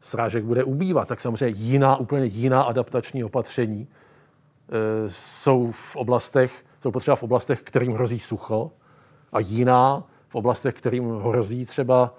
[0.00, 1.08] srážek bude ubývat.
[1.08, 7.60] Tak samozřejmě jiná, úplně jiná adaptační opatření e, jsou v oblastech, jsou potřeba v oblastech,
[7.60, 8.72] kterým hrozí sucho
[9.32, 12.14] a jiná v oblastech, kterým hrozí třeba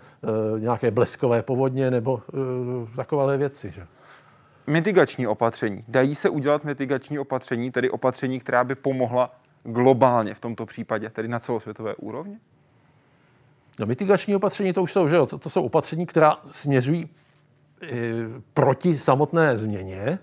[0.56, 2.22] e, nějaké bleskové povodně nebo
[2.94, 3.72] e, takové věci.
[3.72, 3.88] Že?
[4.68, 5.84] Mitigační opatření.
[5.88, 11.28] Dají se udělat mitigační opatření, tedy opatření, která by pomohla globálně v tomto případě, tedy
[11.28, 12.39] na celosvětové úrovni?
[13.80, 15.26] No, mitigační opatření to už jsou, že jo?
[15.26, 17.09] To, to jsou opatření, která směřují
[17.82, 17.88] e,
[18.53, 20.20] proti samotné změně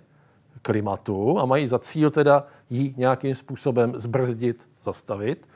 [0.63, 5.49] klimatu a mají za cíl teda ji nějakým způsobem zbrzdit, zastavit.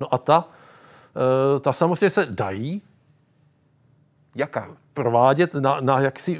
[0.00, 0.48] No a ta,
[1.56, 2.82] e, ta samozřejmě se dají
[4.36, 4.76] Jaká?
[4.94, 6.38] Provádět na, na jaksi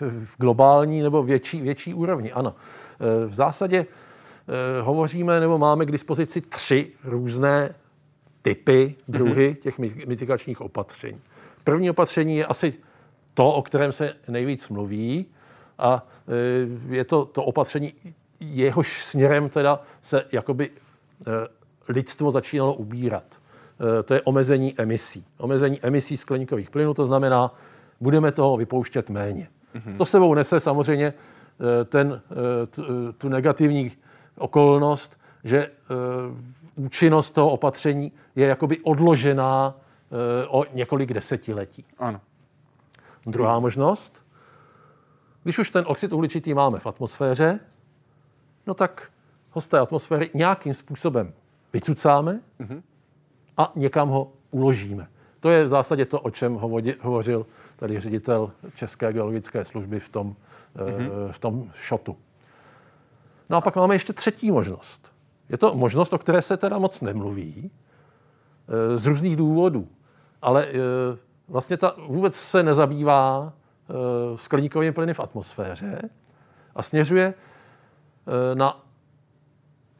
[0.00, 2.54] v globální nebo větší, větší úrovni, ano.
[3.00, 7.74] E, v zásadě e, hovoříme nebo máme k dispozici tři různé
[8.42, 9.62] typy, druhy mm-hmm.
[9.62, 11.20] těch mitigačních opatření.
[11.64, 12.74] První opatření je asi
[13.34, 15.26] to, o kterém se nejvíc mluví,
[15.78, 16.06] a
[16.90, 17.94] e, je to to opatření,
[18.40, 20.70] jehož směrem teda se jakoby
[21.88, 23.35] lidstvo začínalo ubírat.
[23.80, 25.24] Eh, to je omezení emisí.
[25.38, 27.54] Omezení emisí skleníkových plynů, to znamená,
[28.00, 29.48] budeme toho vypouštět méně.
[29.74, 29.96] Mm-hmm.
[29.96, 33.92] To sebou nese samozřejmě eh, ten, eh, tu negativní
[34.38, 35.70] okolnost, že
[36.74, 39.74] účinnost toho opatření je jakoby odložená
[40.48, 41.84] o několik desetiletí.
[41.98, 42.20] Ano.
[43.26, 44.24] Druhá možnost,
[45.42, 47.60] když už ten oxid uhličitý máme v atmosféře,
[48.66, 49.10] no tak
[49.50, 51.32] ho z té atmosféry nějakým způsobem
[51.72, 52.82] vycucáme, mm-hmm
[53.56, 55.08] a někam ho uložíme.
[55.40, 56.54] To je v zásadě to, o čem
[57.00, 57.46] hovořil
[57.76, 60.36] tady ředitel České geologické služby v tom,
[60.76, 61.30] mm-hmm.
[61.30, 62.16] v tom šotu.
[63.50, 65.12] No a pak máme ještě třetí možnost.
[65.48, 67.70] Je to možnost, o které se teda moc nemluví,
[68.68, 69.88] eh, z různých důvodů.
[70.42, 70.72] Ale eh,
[71.48, 73.52] vlastně ta vůbec se nezabývá
[74.36, 76.10] skleníkovými plyny v atmosféře
[76.74, 77.34] a směřuje
[78.54, 78.85] na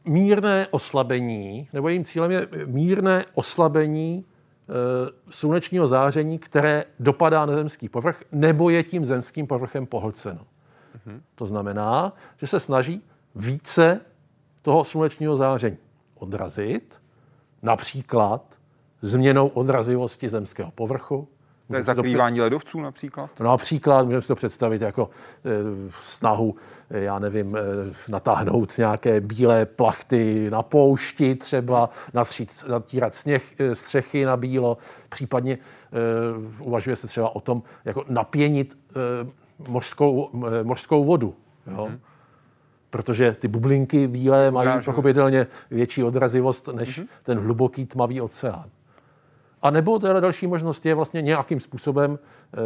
[0.07, 4.73] mírné oslabení, nebo jejím cílem je mírné oslabení e,
[5.29, 10.41] slunečního záření, které dopadá na zemský povrch, nebo je tím zemským povrchem pohlceno.
[10.41, 11.21] Mm-hmm.
[11.35, 13.01] To znamená, že se snaží
[13.35, 13.99] více
[14.61, 15.77] toho slunečního záření
[16.15, 17.01] odrazit,
[17.61, 18.59] například
[19.01, 21.27] změnou odrazivosti zemského povrchu,
[21.67, 23.29] to je zakrývání ledovců například?
[23.39, 25.09] No, například můžeme si to představit jako
[25.45, 25.49] e,
[26.01, 26.55] snahu,
[26.89, 27.61] e, já nevím, e,
[28.07, 34.77] natáhnout nějaké bílé plachty na poušti třeba, natřít, natírat sněh, e, střechy na bílo,
[35.09, 35.57] případně e,
[36.59, 41.35] uvažuje se třeba o tom, jako napěnit e, mořskou, e, mořskou vodu.
[41.67, 41.87] Jo?
[41.91, 41.99] Mm-hmm.
[42.89, 47.07] Protože ty bublinky bílé mají pochopitelně větší odrazivost než mm-hmm.
[47.23, 48.69] ten hluboký tmavý oceán.
[49.67, 52.57] A nebo teda další možnost je vlastně nějakým způsobem e,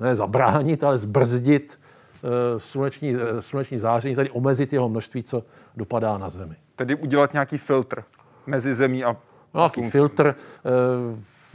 [0.00, 1.80] e, ne zabránit, ale zbrzdit
[2.24, 5.44] e, sluneční, e, sluneční záření, tedy omezit jeho množství, co
[5.76, 6.56] dopadá na Zemi.
[6.76, 8.04] Tedy udělat nějaký filtr
[8.46, 9.16] mezi Zemí a
[9.54, 10.34] Nějaký filtr.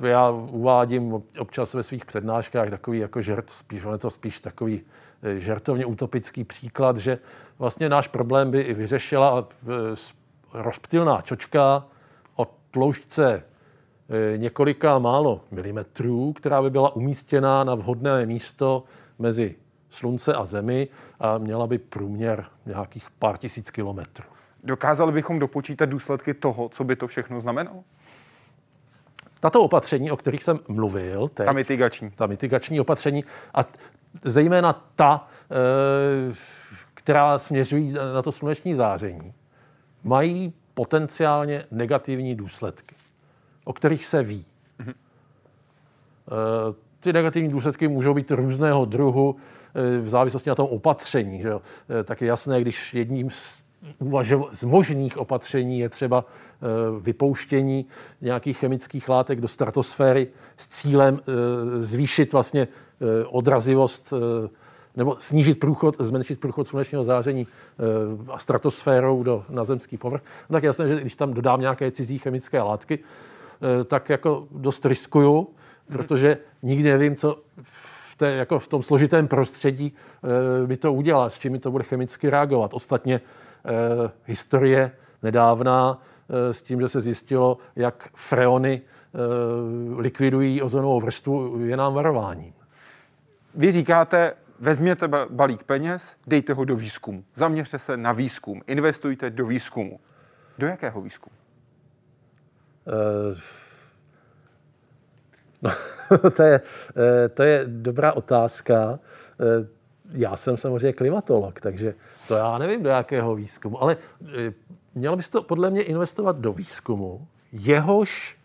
[0.03, 4.39] eh, Já uvádím ob- občas ve svých přednáškách takový jako žert, spíš, je to spíš
[4.39, 4.81] takový
[5.37, 7.19] žertovně utopický příklad, že
[7.59, 9.47] vlastně náš problém by i vyřešila
[10.53, 11.85] rozptylná čočka
[12.71, 13.43] tloušťce
[14.33, 18.83] eh, několika málo milimetrů, která by byla umístěná na vhodné místo
[19.19, 19.55] mezi
[19.89, 20.87] Slunce a Zemi
[21.19, 24.25] a měla by průměr nějakých pár tisíc kilometrů.
[24.63, 27.83] Dokázali bychom dopočítat důsledky toho, co by to všechno znamenalo?
[29.39, 32.11] Tato opatření, o kterých jsem mluvil, teď, Ta mitigační.
[32.11, 33.79] ta mitigační opatření a t-
[34.23, 36.33] zejména ta, eh,
[36.93, 39.33] která směřují na to sluneční záření,
[40.03, 42.95] mají potenciálně negativní důsledky,
[43.63, 44.45] o kterých se ví.
[46.31, 51.41] Eh, Ty negativní důsledky můžou být různého druhu eh, v závislosti na tom opatření.
[51.41, 51.51] Že?
[51.99, 53.63] Eh, Tak je jasné, když jedním z,
[54.51, 56.25] z možných opatření je třeba
[56.99, 57.85] vypouštění
[58.21, 61.19] nějakých chemických látek do stratosféry s cílem
[61.77, 62.67] zvýšit vlastně
[63.25, 64.13] odrazivost
[64.95, 70.53] nebo snížit průchod, zmenšit průchod slunečního záření eh, a stratosférou do, na zemský povrch, no
[70.53, 75.47] tak jasné, že když tam dodám nějaké cizí chemické látky, eh, tak jako dost riskuju,
[75.87, 79.93] protože nikdy nevím, co v, té, jako v tom složitém prostředí
[80.63, 82.73] eh, by to udělá, s čím to bude chemicky reagovat.
[82.73, 83.21] Ostatně
[83.65, 84.91] eh, historie
[85.23, 91.93] nedávná eh, s tím, že se zjistilo, jak freony eh, likvidují ozonovou vrstvu, je nám
[91.93, 92.53] varováním.
[93.55, 97.23] Vy říkáte, vezměte ba- balík peněz, dejte ho do výzkumu.
[97.35, 98.61] Zaměřte se na výzkum.
[98.67, 99.99] Investujte do výzkumu.
[100.57, 101.35] Do jakého výzkumu?
[102.87, 103.41] Eh,
[106.23, 106.61] No, to, je,
[107.25, 108.99] eh, to je dobrá otázka.
[109.39, 109.67] Eh,
[110.11, 111.95] Já jsem samozřejmě klimatolog, takže
[112.27, 113.81] to já nevím, do jakého výzkumu.
[113.83, 113.97] Ale
[114.37, 114.53] eh,
[114.95, 118.37] mělo by se to podle mě investovat do výzkumu, jehož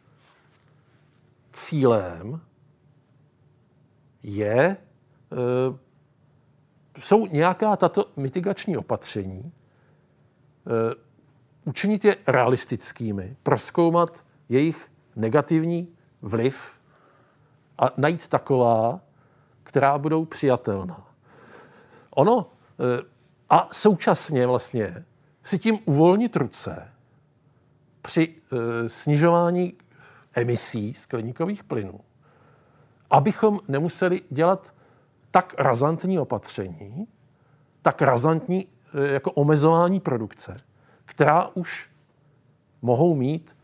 [1.53, 2.41] cílem
[4.23, 4.77] je,
[6.99, 9.53] jsou nějaká tato mitigační opatření,
[10.67, 10.95] eh,
[11.65, 15.89] učinit je realistickými, proskoumat jejich negativní
[16.23, 16.75] vliv
[17.79, 19.01] a najít taková,
[19.63, 21.07] která budou přijatelná.
[22.11, 23.03] Ono eh,
[23.51, 25.05] a současně vlastně
[25.43, 26.93] si tím uvolnit ruce
[28.03, 29.75] při eh, snižování
[30.35, 32.01] emisí skleníkových plynů,
[33.11, 34.75] abychom nemuseli dělat
[35.37, 37.07] tak razantní opatření,
[37.83, 40.57] tak razantní eh, jako omezování produkce,
[41.05, 41.89] která už
[42.83, 43.57] mohou mít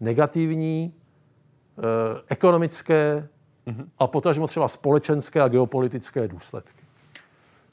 [0.00, 1.82] negativní eh,
[2.28, 3.28] ekonomické
[3.98, 6.82] a potažmo třeba společenské a geopolitické důsledky.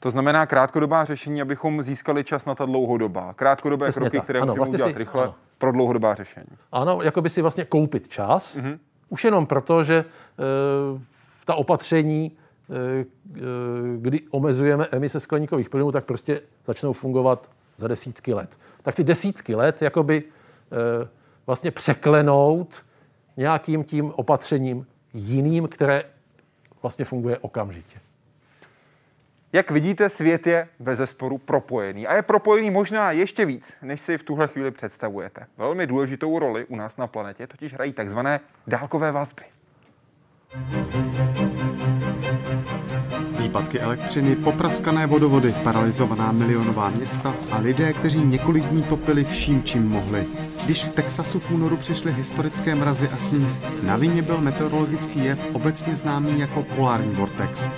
[0.00, 3.34] To znamená krátkodobá řešení, abychom získali čas na ta dlouhodobá.
[3.34, 4.24] Krátkodobé Přesně kroky, tak.
[4.24, 5.34] které Ano, můžeme vlastně udělat si- rychle ano.
[5.58, 6.46] pro dlouhodobá řešení.
[6.72, 8.78] Ano, jako by si vlastně koupit čas, mm-hmm.
[9.08, 10.04] už jenom proto, že e,
[11.44, 12.42] ta opatření, e, e,
[13.96, 18.58] kdy omezujeme emise skleníkových plynů, tak prostě začnou fungovat za desítky let.
[18.82, 21.08] Tak ty desítky let jakoby e,
[21.46, 22.84] vlastně překlenout
[23.36, 26.04] nějakým tím opatřením jiným, které
[26.82, 28.00] vlastně funguje okamžitě.
[29.52, 32.06] Jak vidíte, svět je bez zesporu propojený.
[32.06, 35.46] A je propojený možná ještě víc, než si v tuhle chvíli představujete.
[35.58, 39.42] Velmi důležitou roli u nás na planetě totiž hrají takzvané dálkové vazby.
[43.38, 49.88] Výpadky elektřiny, popraskané vodovody, paralizovaná milionová města a lidé, kteří několik dní topili vším, čím
[49.88, 50.26] mohli.
[50.64, 53.48] Když v Texasu v únoru přišly historické mrazy a sníh,
[53.82, 57.70] na vině byl meteorologický jev obecně známý jako polární vortex.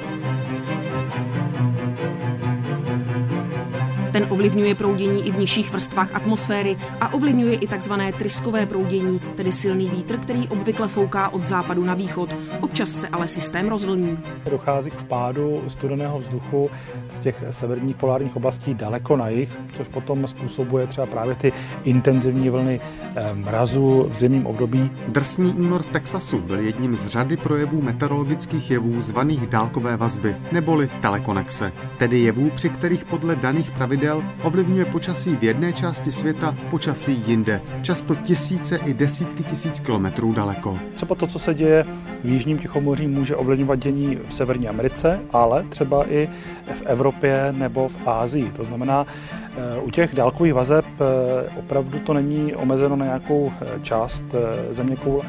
[4.15, 9.53] Ten ovlivňuje proudění i v nižších vrstvách atmosféry a ovlivňuje i takzvané tryskové proudění, tedy
[9.53, 12.37] silný vítr, který obvykle fouká od západu na východ.
[12.61, 14.19] Občas se ale systém rozvlní.
[14.51, 16.71] Dochází k vpádu studeného vzduchu
[17.11, 21.53] z těch severních polárních oblastí daleko na jih, což potom způsobuje třeba právě ty
[21.85, 22.81] intenzivní vlny
[23.17, 24.91] eh, mrazu v zimním období.
[25.09, 30.91] Drsný únor v Texasu byl jedním z řady projevů meteorologických jevů zvaných dálkové vazby, neboli
[31.03, 34.04] telekonexe, tedy jevů, při kterých podle daných pravidel
[34.43, 40.79] ovlivňuje počasí v jedné části světa počasí jinde, často tisíce i desítky tisíc kilometrů daleko.
[40.95, 41.85] Třeba to, co se děje
[42.25, 46.29] v Jižním Tichomoří, může ovlivňovat dění v Severní Americe, ale třeba i
[46.73, 48.51] v Evropě nebo v Ázii.
[48.57, 53.67] To znamená, eh, u těch dálkových vazeb eh, opravdu to není omezeno na nějakou eh,
[53.83, 55.25] část eh, země koule.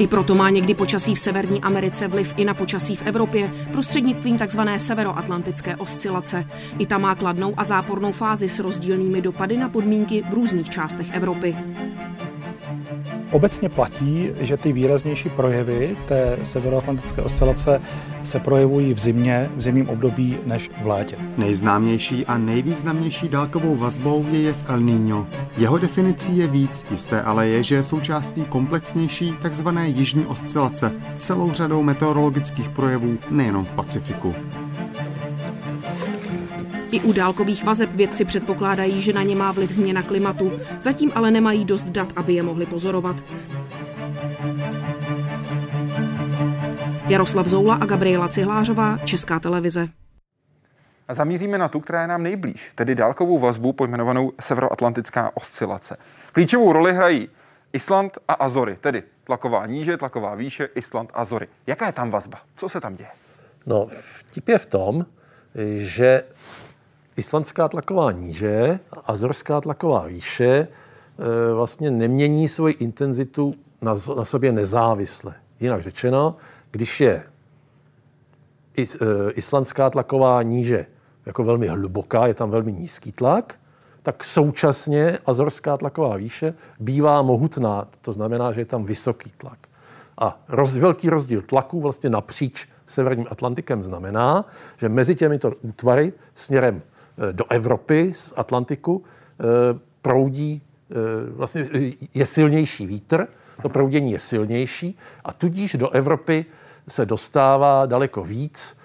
[0.00, 4.38] I proto má někdy počasí v Severní Americe vliv i na počasí v Evropě prostřednictvím
[4.38, 4.60] tzv.
[4.76, 6.44] severoatlantické oscilace.
[6.78, 11.10] I ta má kladnou a zápornou fázi s rozdílnými dopady na podmínky v různých částech
[11.14, 11.56] Evropy.
[13.32, 17.80] Obecně platí, že ty výraznější projevy té severoatlantické oscilace
[18.22, 21.16] se projevují v zimě, v zimním období, než v létě.
[21.36, 25.26] Nejznámější a nejvýznamnější dálkovou vazbou je jev El Niño.
[25.56, 31.14] Jeho definicí je víc, jisté ale je, že je součástí komplexnější takzvané jižní oscilace s
[31.14, 34.34] celou řadou meteorologických projevů nejenom v Pacifiku.
[36.92, 41.30] I u dálkových vazeb vědci předpokládají, že na ně má vliv změna klimatu, zatím ale
[41.30, 43.24] nemají dost dat, aby je mohli pozorovat.
[47.08, 49.88] Jaroslav Zoula a Gabriela Cihlářová, Česká televize.
[51.08, 55.96] A zamíříme na tu, která je nám nejblíž, tedy dálkovou vazbu pojmenovanou Severoatlantická oscilace.
[56.32, 57.28] Klíčovou roli hrají
[57.72, 61.48] Island a Azory, tedy tlaková níže, tlaková výše, Island, Azory.
[61.66, 62.38] Jaká je tam vazba?
[62.56, 63.10] Co se tam děje?
[63.66, 65.06] No, vtip je v tom,
[65.76, 66.22] že
[67.20, 70.68] islandská tlaková níže a azorská tlaková výše e,
[71.54, 75.34] vlastně nemění svoji intenzitu na, na sobě nezávisle.
[75.60, 76.36] Jinak řečeno,
[76.70, 77.22] když je
[78.76, 80.86] is, e, islandská tlaková níže
[81.26, 83.54] jako velmi hluboká, je tam velmi nízký tlak,
[84.02, 87.88] tak současně azorská tlaková výše bývá mohutná.
[88.00, 89.58] To znamená, že je tam vysoký tlak.
[90.18, 94.44] A roz, velký rozdíl tlaku vlastně napříč severním Atlantikem znamená,
[94.76, 96.82] že mezi těmito útvary směrem
[97.32, 99.44] do Evropy z Atlantiku eh,
[100.02, 100.94] proudí, eh,
[101.30, 101.64] vlastně
[102.14, 103.26] je silnější vítr,
[103.62, 106.46] to proudění je silnější a tudíž do Evropy
[106.88, 108.76] se dostává daleko víc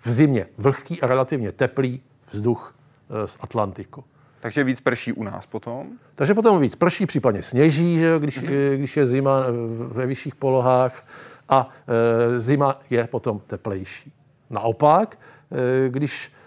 [0.00, 2.74] v zimě vlhký a relativně teplý vzduch
[3.26, 4.04] z Atlantiku.
[4.40, 5.86] Takže víc prší u nás potom?
[6.14, 8.76] Takže potom víc prší, případně sněží, že když, mm-hmm.
[8.76, 9.44] když je zima
[9.88, 11.06] ve vyšších polohách
[11.48, 14.12] a e, zima je potom teplejší.
[14.50, 15.18] Naopak,
[15.52, 16.39] e, když Eh,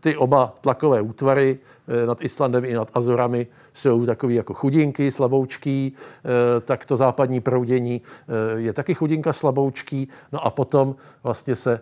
[0.00, 5.92] ty oba tlakové útvary eh, nad Islandem i nad Azorami jsou takový jako chudinky, slaboučký,
[5.94, 8.02] eh, tak to západní proudění
[8.56, 10.08] je taky chudinka, slaboučký.
[10.32, 11.80] No a potom vlastně se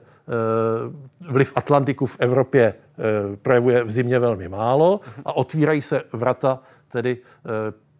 [1.31, 2.75] vliv Atlantiku v Evropě
[3.43, 7.19] projevuje v zimě velmi málo a otvírají se vrata tedy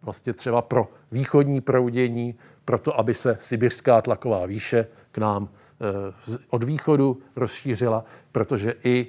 [0.01, 5.49] vlastně třeba pro východní proudění, proto aby se sibirská tlaková výše k nám
[6.49, 9.07] od východu rozšířila, protože i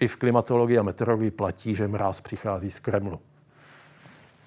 [0.00, 3.20] i v klimatologii a meteorologii platí, že mráz přichází z Kremlu.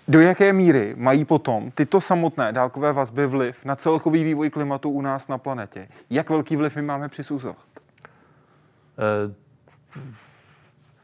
[0.07, 5.01] Do jaké míry mají potom tyto samotné dálkové vazby vliv na celkový vývoj klimatu u
[5.01, 5.87] nás na planetě?
[6.09, 7.57] Jak velký vliv my máme přisuzovat?
[8.97, 9.33] Eh,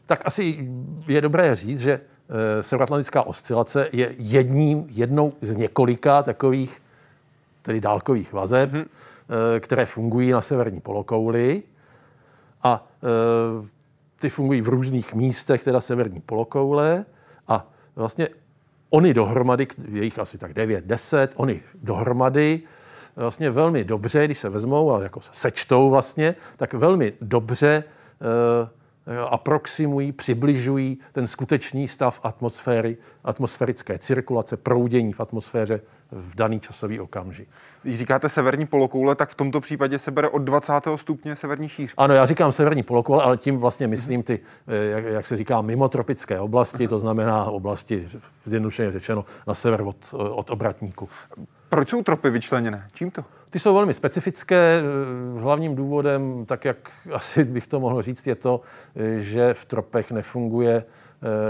[0.06, 0.70] tak asi
[1.08, 6.82] je dobré říct, že eh, severoatlantická oscilace je jedním, jednou z několika takových
[7.62, 8.86] tedy dálkových vazeb, hmm.
[9.56, 11.64] eh, které fungují na severní polokouli.
[12.64, 13.68] A e,
[14.20, 17.06] ty fungují v různých místech, teda severní polokoule.
[17.48, 18.30] A vlastně
[18.90, 22.62] oni dohromady, je jich asi tak 9, 10, oni dohromady
[23.16, 27.84] vlastně velmi dobře, když se vezmou a jako se sečtou vlastně, tak velmi dobře e,
[29.30, 35.82] aproximují, přibližují ten skutečný stav atmosféry, atmosférické cirkulace, proudění v atmosféře
[36.12, 37.48] v daný časový okamžik.
[37.84, 40.74] Když říkáte severní polokoule, tak v tomto případě se bere od 20.
[40.96, 41.94] stupně severní šíř.
[41.98, 45.62] Ano, já říkám severní polokoule, ale tím vlastně myslím ty, eh, jak, jak se říká,
[45.62, 48.08] mimotropické oblasti, to znamená oblasti,
[48.46, 51.10] zjednodušeně řečeno, na sever od, od obratníku.
[51.70, 52.90] Proč jsou tropy vyčleněné?
[52.94, 53.24] Čím to?
[53.50, 54.82] Ty jsou velmi specifické.
[54.82, 58.62] Eh, hlavním důvodem, tak jak asi bych to mohl říct, je to,
[58.96, 60.84] eh, že v tropech nefunguje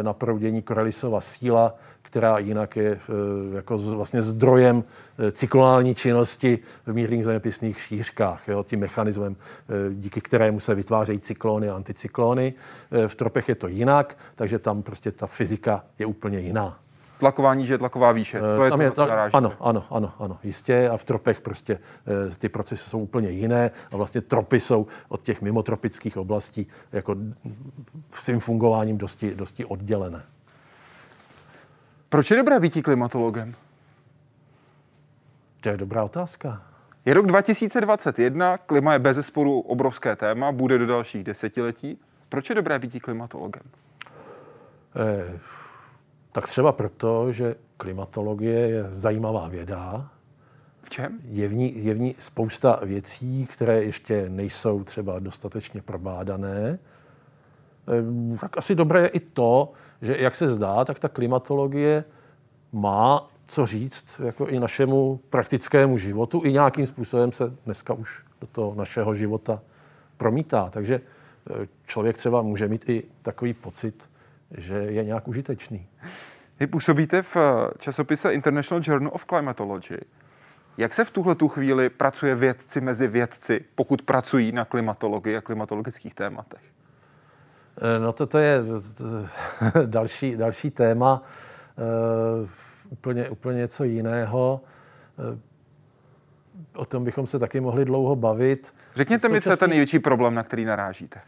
[0.02, 1.76] na proudění Corellisova síla,
[2.08, 4.84] která jinak je eh, jako vlastně zdrojem
[5.20, 11.20] eh, cyklonální činnosti v mírných zeměpisných šířkách, jo, tím mechanismem, eh, díky kterému se vytvářejí
[11.20, 12.54] cyklony a anticyklony.
[13.08, 16.80] V tropech je to jinak, takže tam prostě ta fyzika je úplně jiná.
[17.18, 18.39] Tlaková níže, tlaková výše.
[18.39, 19.38] To je Tam to, je, co narážíme.
[19.38, 20.89] Ano, ano, ano, ano, jistě.
[20.89, 21.80] A v tropech prostě
[22.38, 27.15] ty procesy jsou úplně jiné a vlastně tropy jsou od těch mimotropických oblastí jako
[28.13, 30.24] svým fungováním dosti, dosti oddělené.
[32.09, 33.55] Proč je dobré být klimatologem?
[35.61, 36.61] To je dobrá otázka.
[37.05, 41.99] Je rok 2021, klima je bez sporu obrovské téma, bude do dalších desetiletí.
[42.30, 43.63] Proč je dobré být klimatologem?
[44.95, 45.39] Eh,
[46.38, 50.09] tak třeba proto, že klimatologie je zajímavá věda.
[50.81, 51.19] V čem?
[51.23, 56.79] Je v, ní, je v ní spousta věcí, které ještě nejsou třeba dostatečně probádané.
[58.33, 59.71] Eh, tak asi dobré je i to,
[60.01, 62.03] že jak se zdá, tak ta klimatologie
[62.71, 66.41] má co říct jako i našemu praktickému životu.
[66.45, 69.61] I nějakým způsobem se dneska už do toho našeho života
[70.17, 70.69] promítá.
[70.69, 71.01] Takže e,
[71.88, 74.09] člověk třeba může mít i takový pocit,
[74.52, 75.88] že je nějak užitečný.
[76.60, 77.41] Vy působíte v eh,
[77.78, 79.98] časopise International Journal of Climatology.
[80.78, 85.41] Jak se v tuhle tu chvíli pracuje vědci mezi vědci, pokud pracují na klimatologii a
[85.41, 86.62] klimatologických tématech?
[87.82, 88.62] Eh, no to, to je
[89.86, 91.24] další, další téma,
[92.41, 92.50] uh,
[92.89, 94.62] úplně, úplně něco jiného.
[96.76, 98.74] O tom bychom se taky mohli dlouho bavit.
[98.95, 101.22] Řekněte mi, co je ten největší problém, na který narážíte.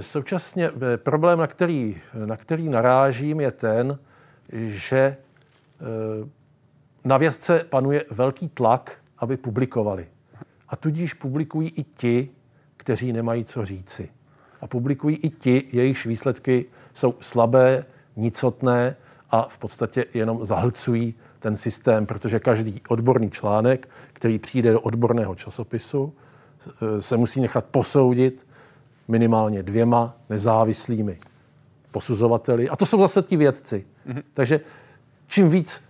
[0.00, 3.98] Současně problém, na který, na který narážím, je ten,
[4.52, 5.16] že
[7.04, 10.08] na vědce panuje velký tlak, aby publikovali.
[10.68, 12.30] A tudíž publikují i ti,
[12.76, 14.08] kteří nemají co říci.
[14.60, 17.84] A publikují i ti, jejichž výsledky jsou slabé,
[18.16, 18.96] nicotné
[19.30, 25.34] a v podstatě jenom zahlcují ten systém, protože každý odborný článek, který přijde do odborného
[25.34, 26.14] časopisu,
[27.00, 28.46] se musí nechat posoudit
[29.08, 31.18] minimálně dvěma nezávislými
[31.90, 32.68] posuzovateli.
[32.68, 33.86] A to jsou zase ti vědci.
[34.06, 34.22] Mm-hmm.
[34.32, 34.60] Takže
[35.26, 35.84] čím víc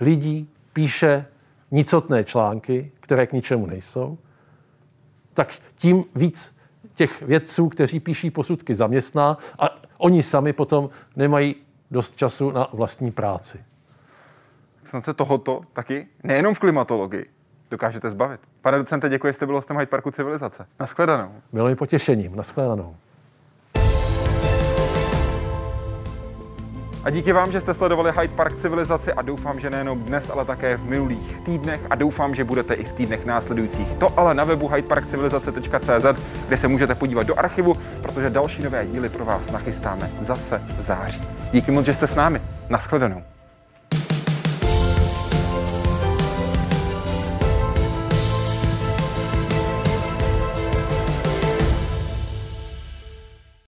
[0.00, 1.26] lidí píše
[1.70, 4.18] nicotné články, které k ničemu nejsou,
[5.34, 6.56] tak tím víc
[6.94, 11.56] těch vědců, kteří píší posudky, zaměstná a oni sami potom nemají
[11.90, 13.64] dost času na vlastní práci.
[14.84, 17.26] Snad se tohoto taky, nejenom v klimatologii,
[17.70, 18.40] dokážete zbavit.
[18.62, 20.66] Pane docente, děkuji, že jste byl hostem Hyde Parku Civilizace.
[20.80, 21.30] Naschledanou.
[21.52, 22.36] Bylo mi potěšením.
[22.36, 22.96] Naschledanou.
[27.04, 30.44] A díky vám, že jste sledovali Hyde Park civilizaci a doufám, že nejenom dnes, ale
[30.44, 33.94] také v minulých týdnech a doufám, že budete i v týdnech následujících.
[33.94, 39.08] To ale na webu hydeparkcivilizace.cz, kde se můžete podívat do archivu, protože další nové díly
[39.08, 41.22] pro vás nachystáme zase v září.
[41.52, 42.42] Díky moc, že jste s námi.
[42.68, 43.22] Naschledanou.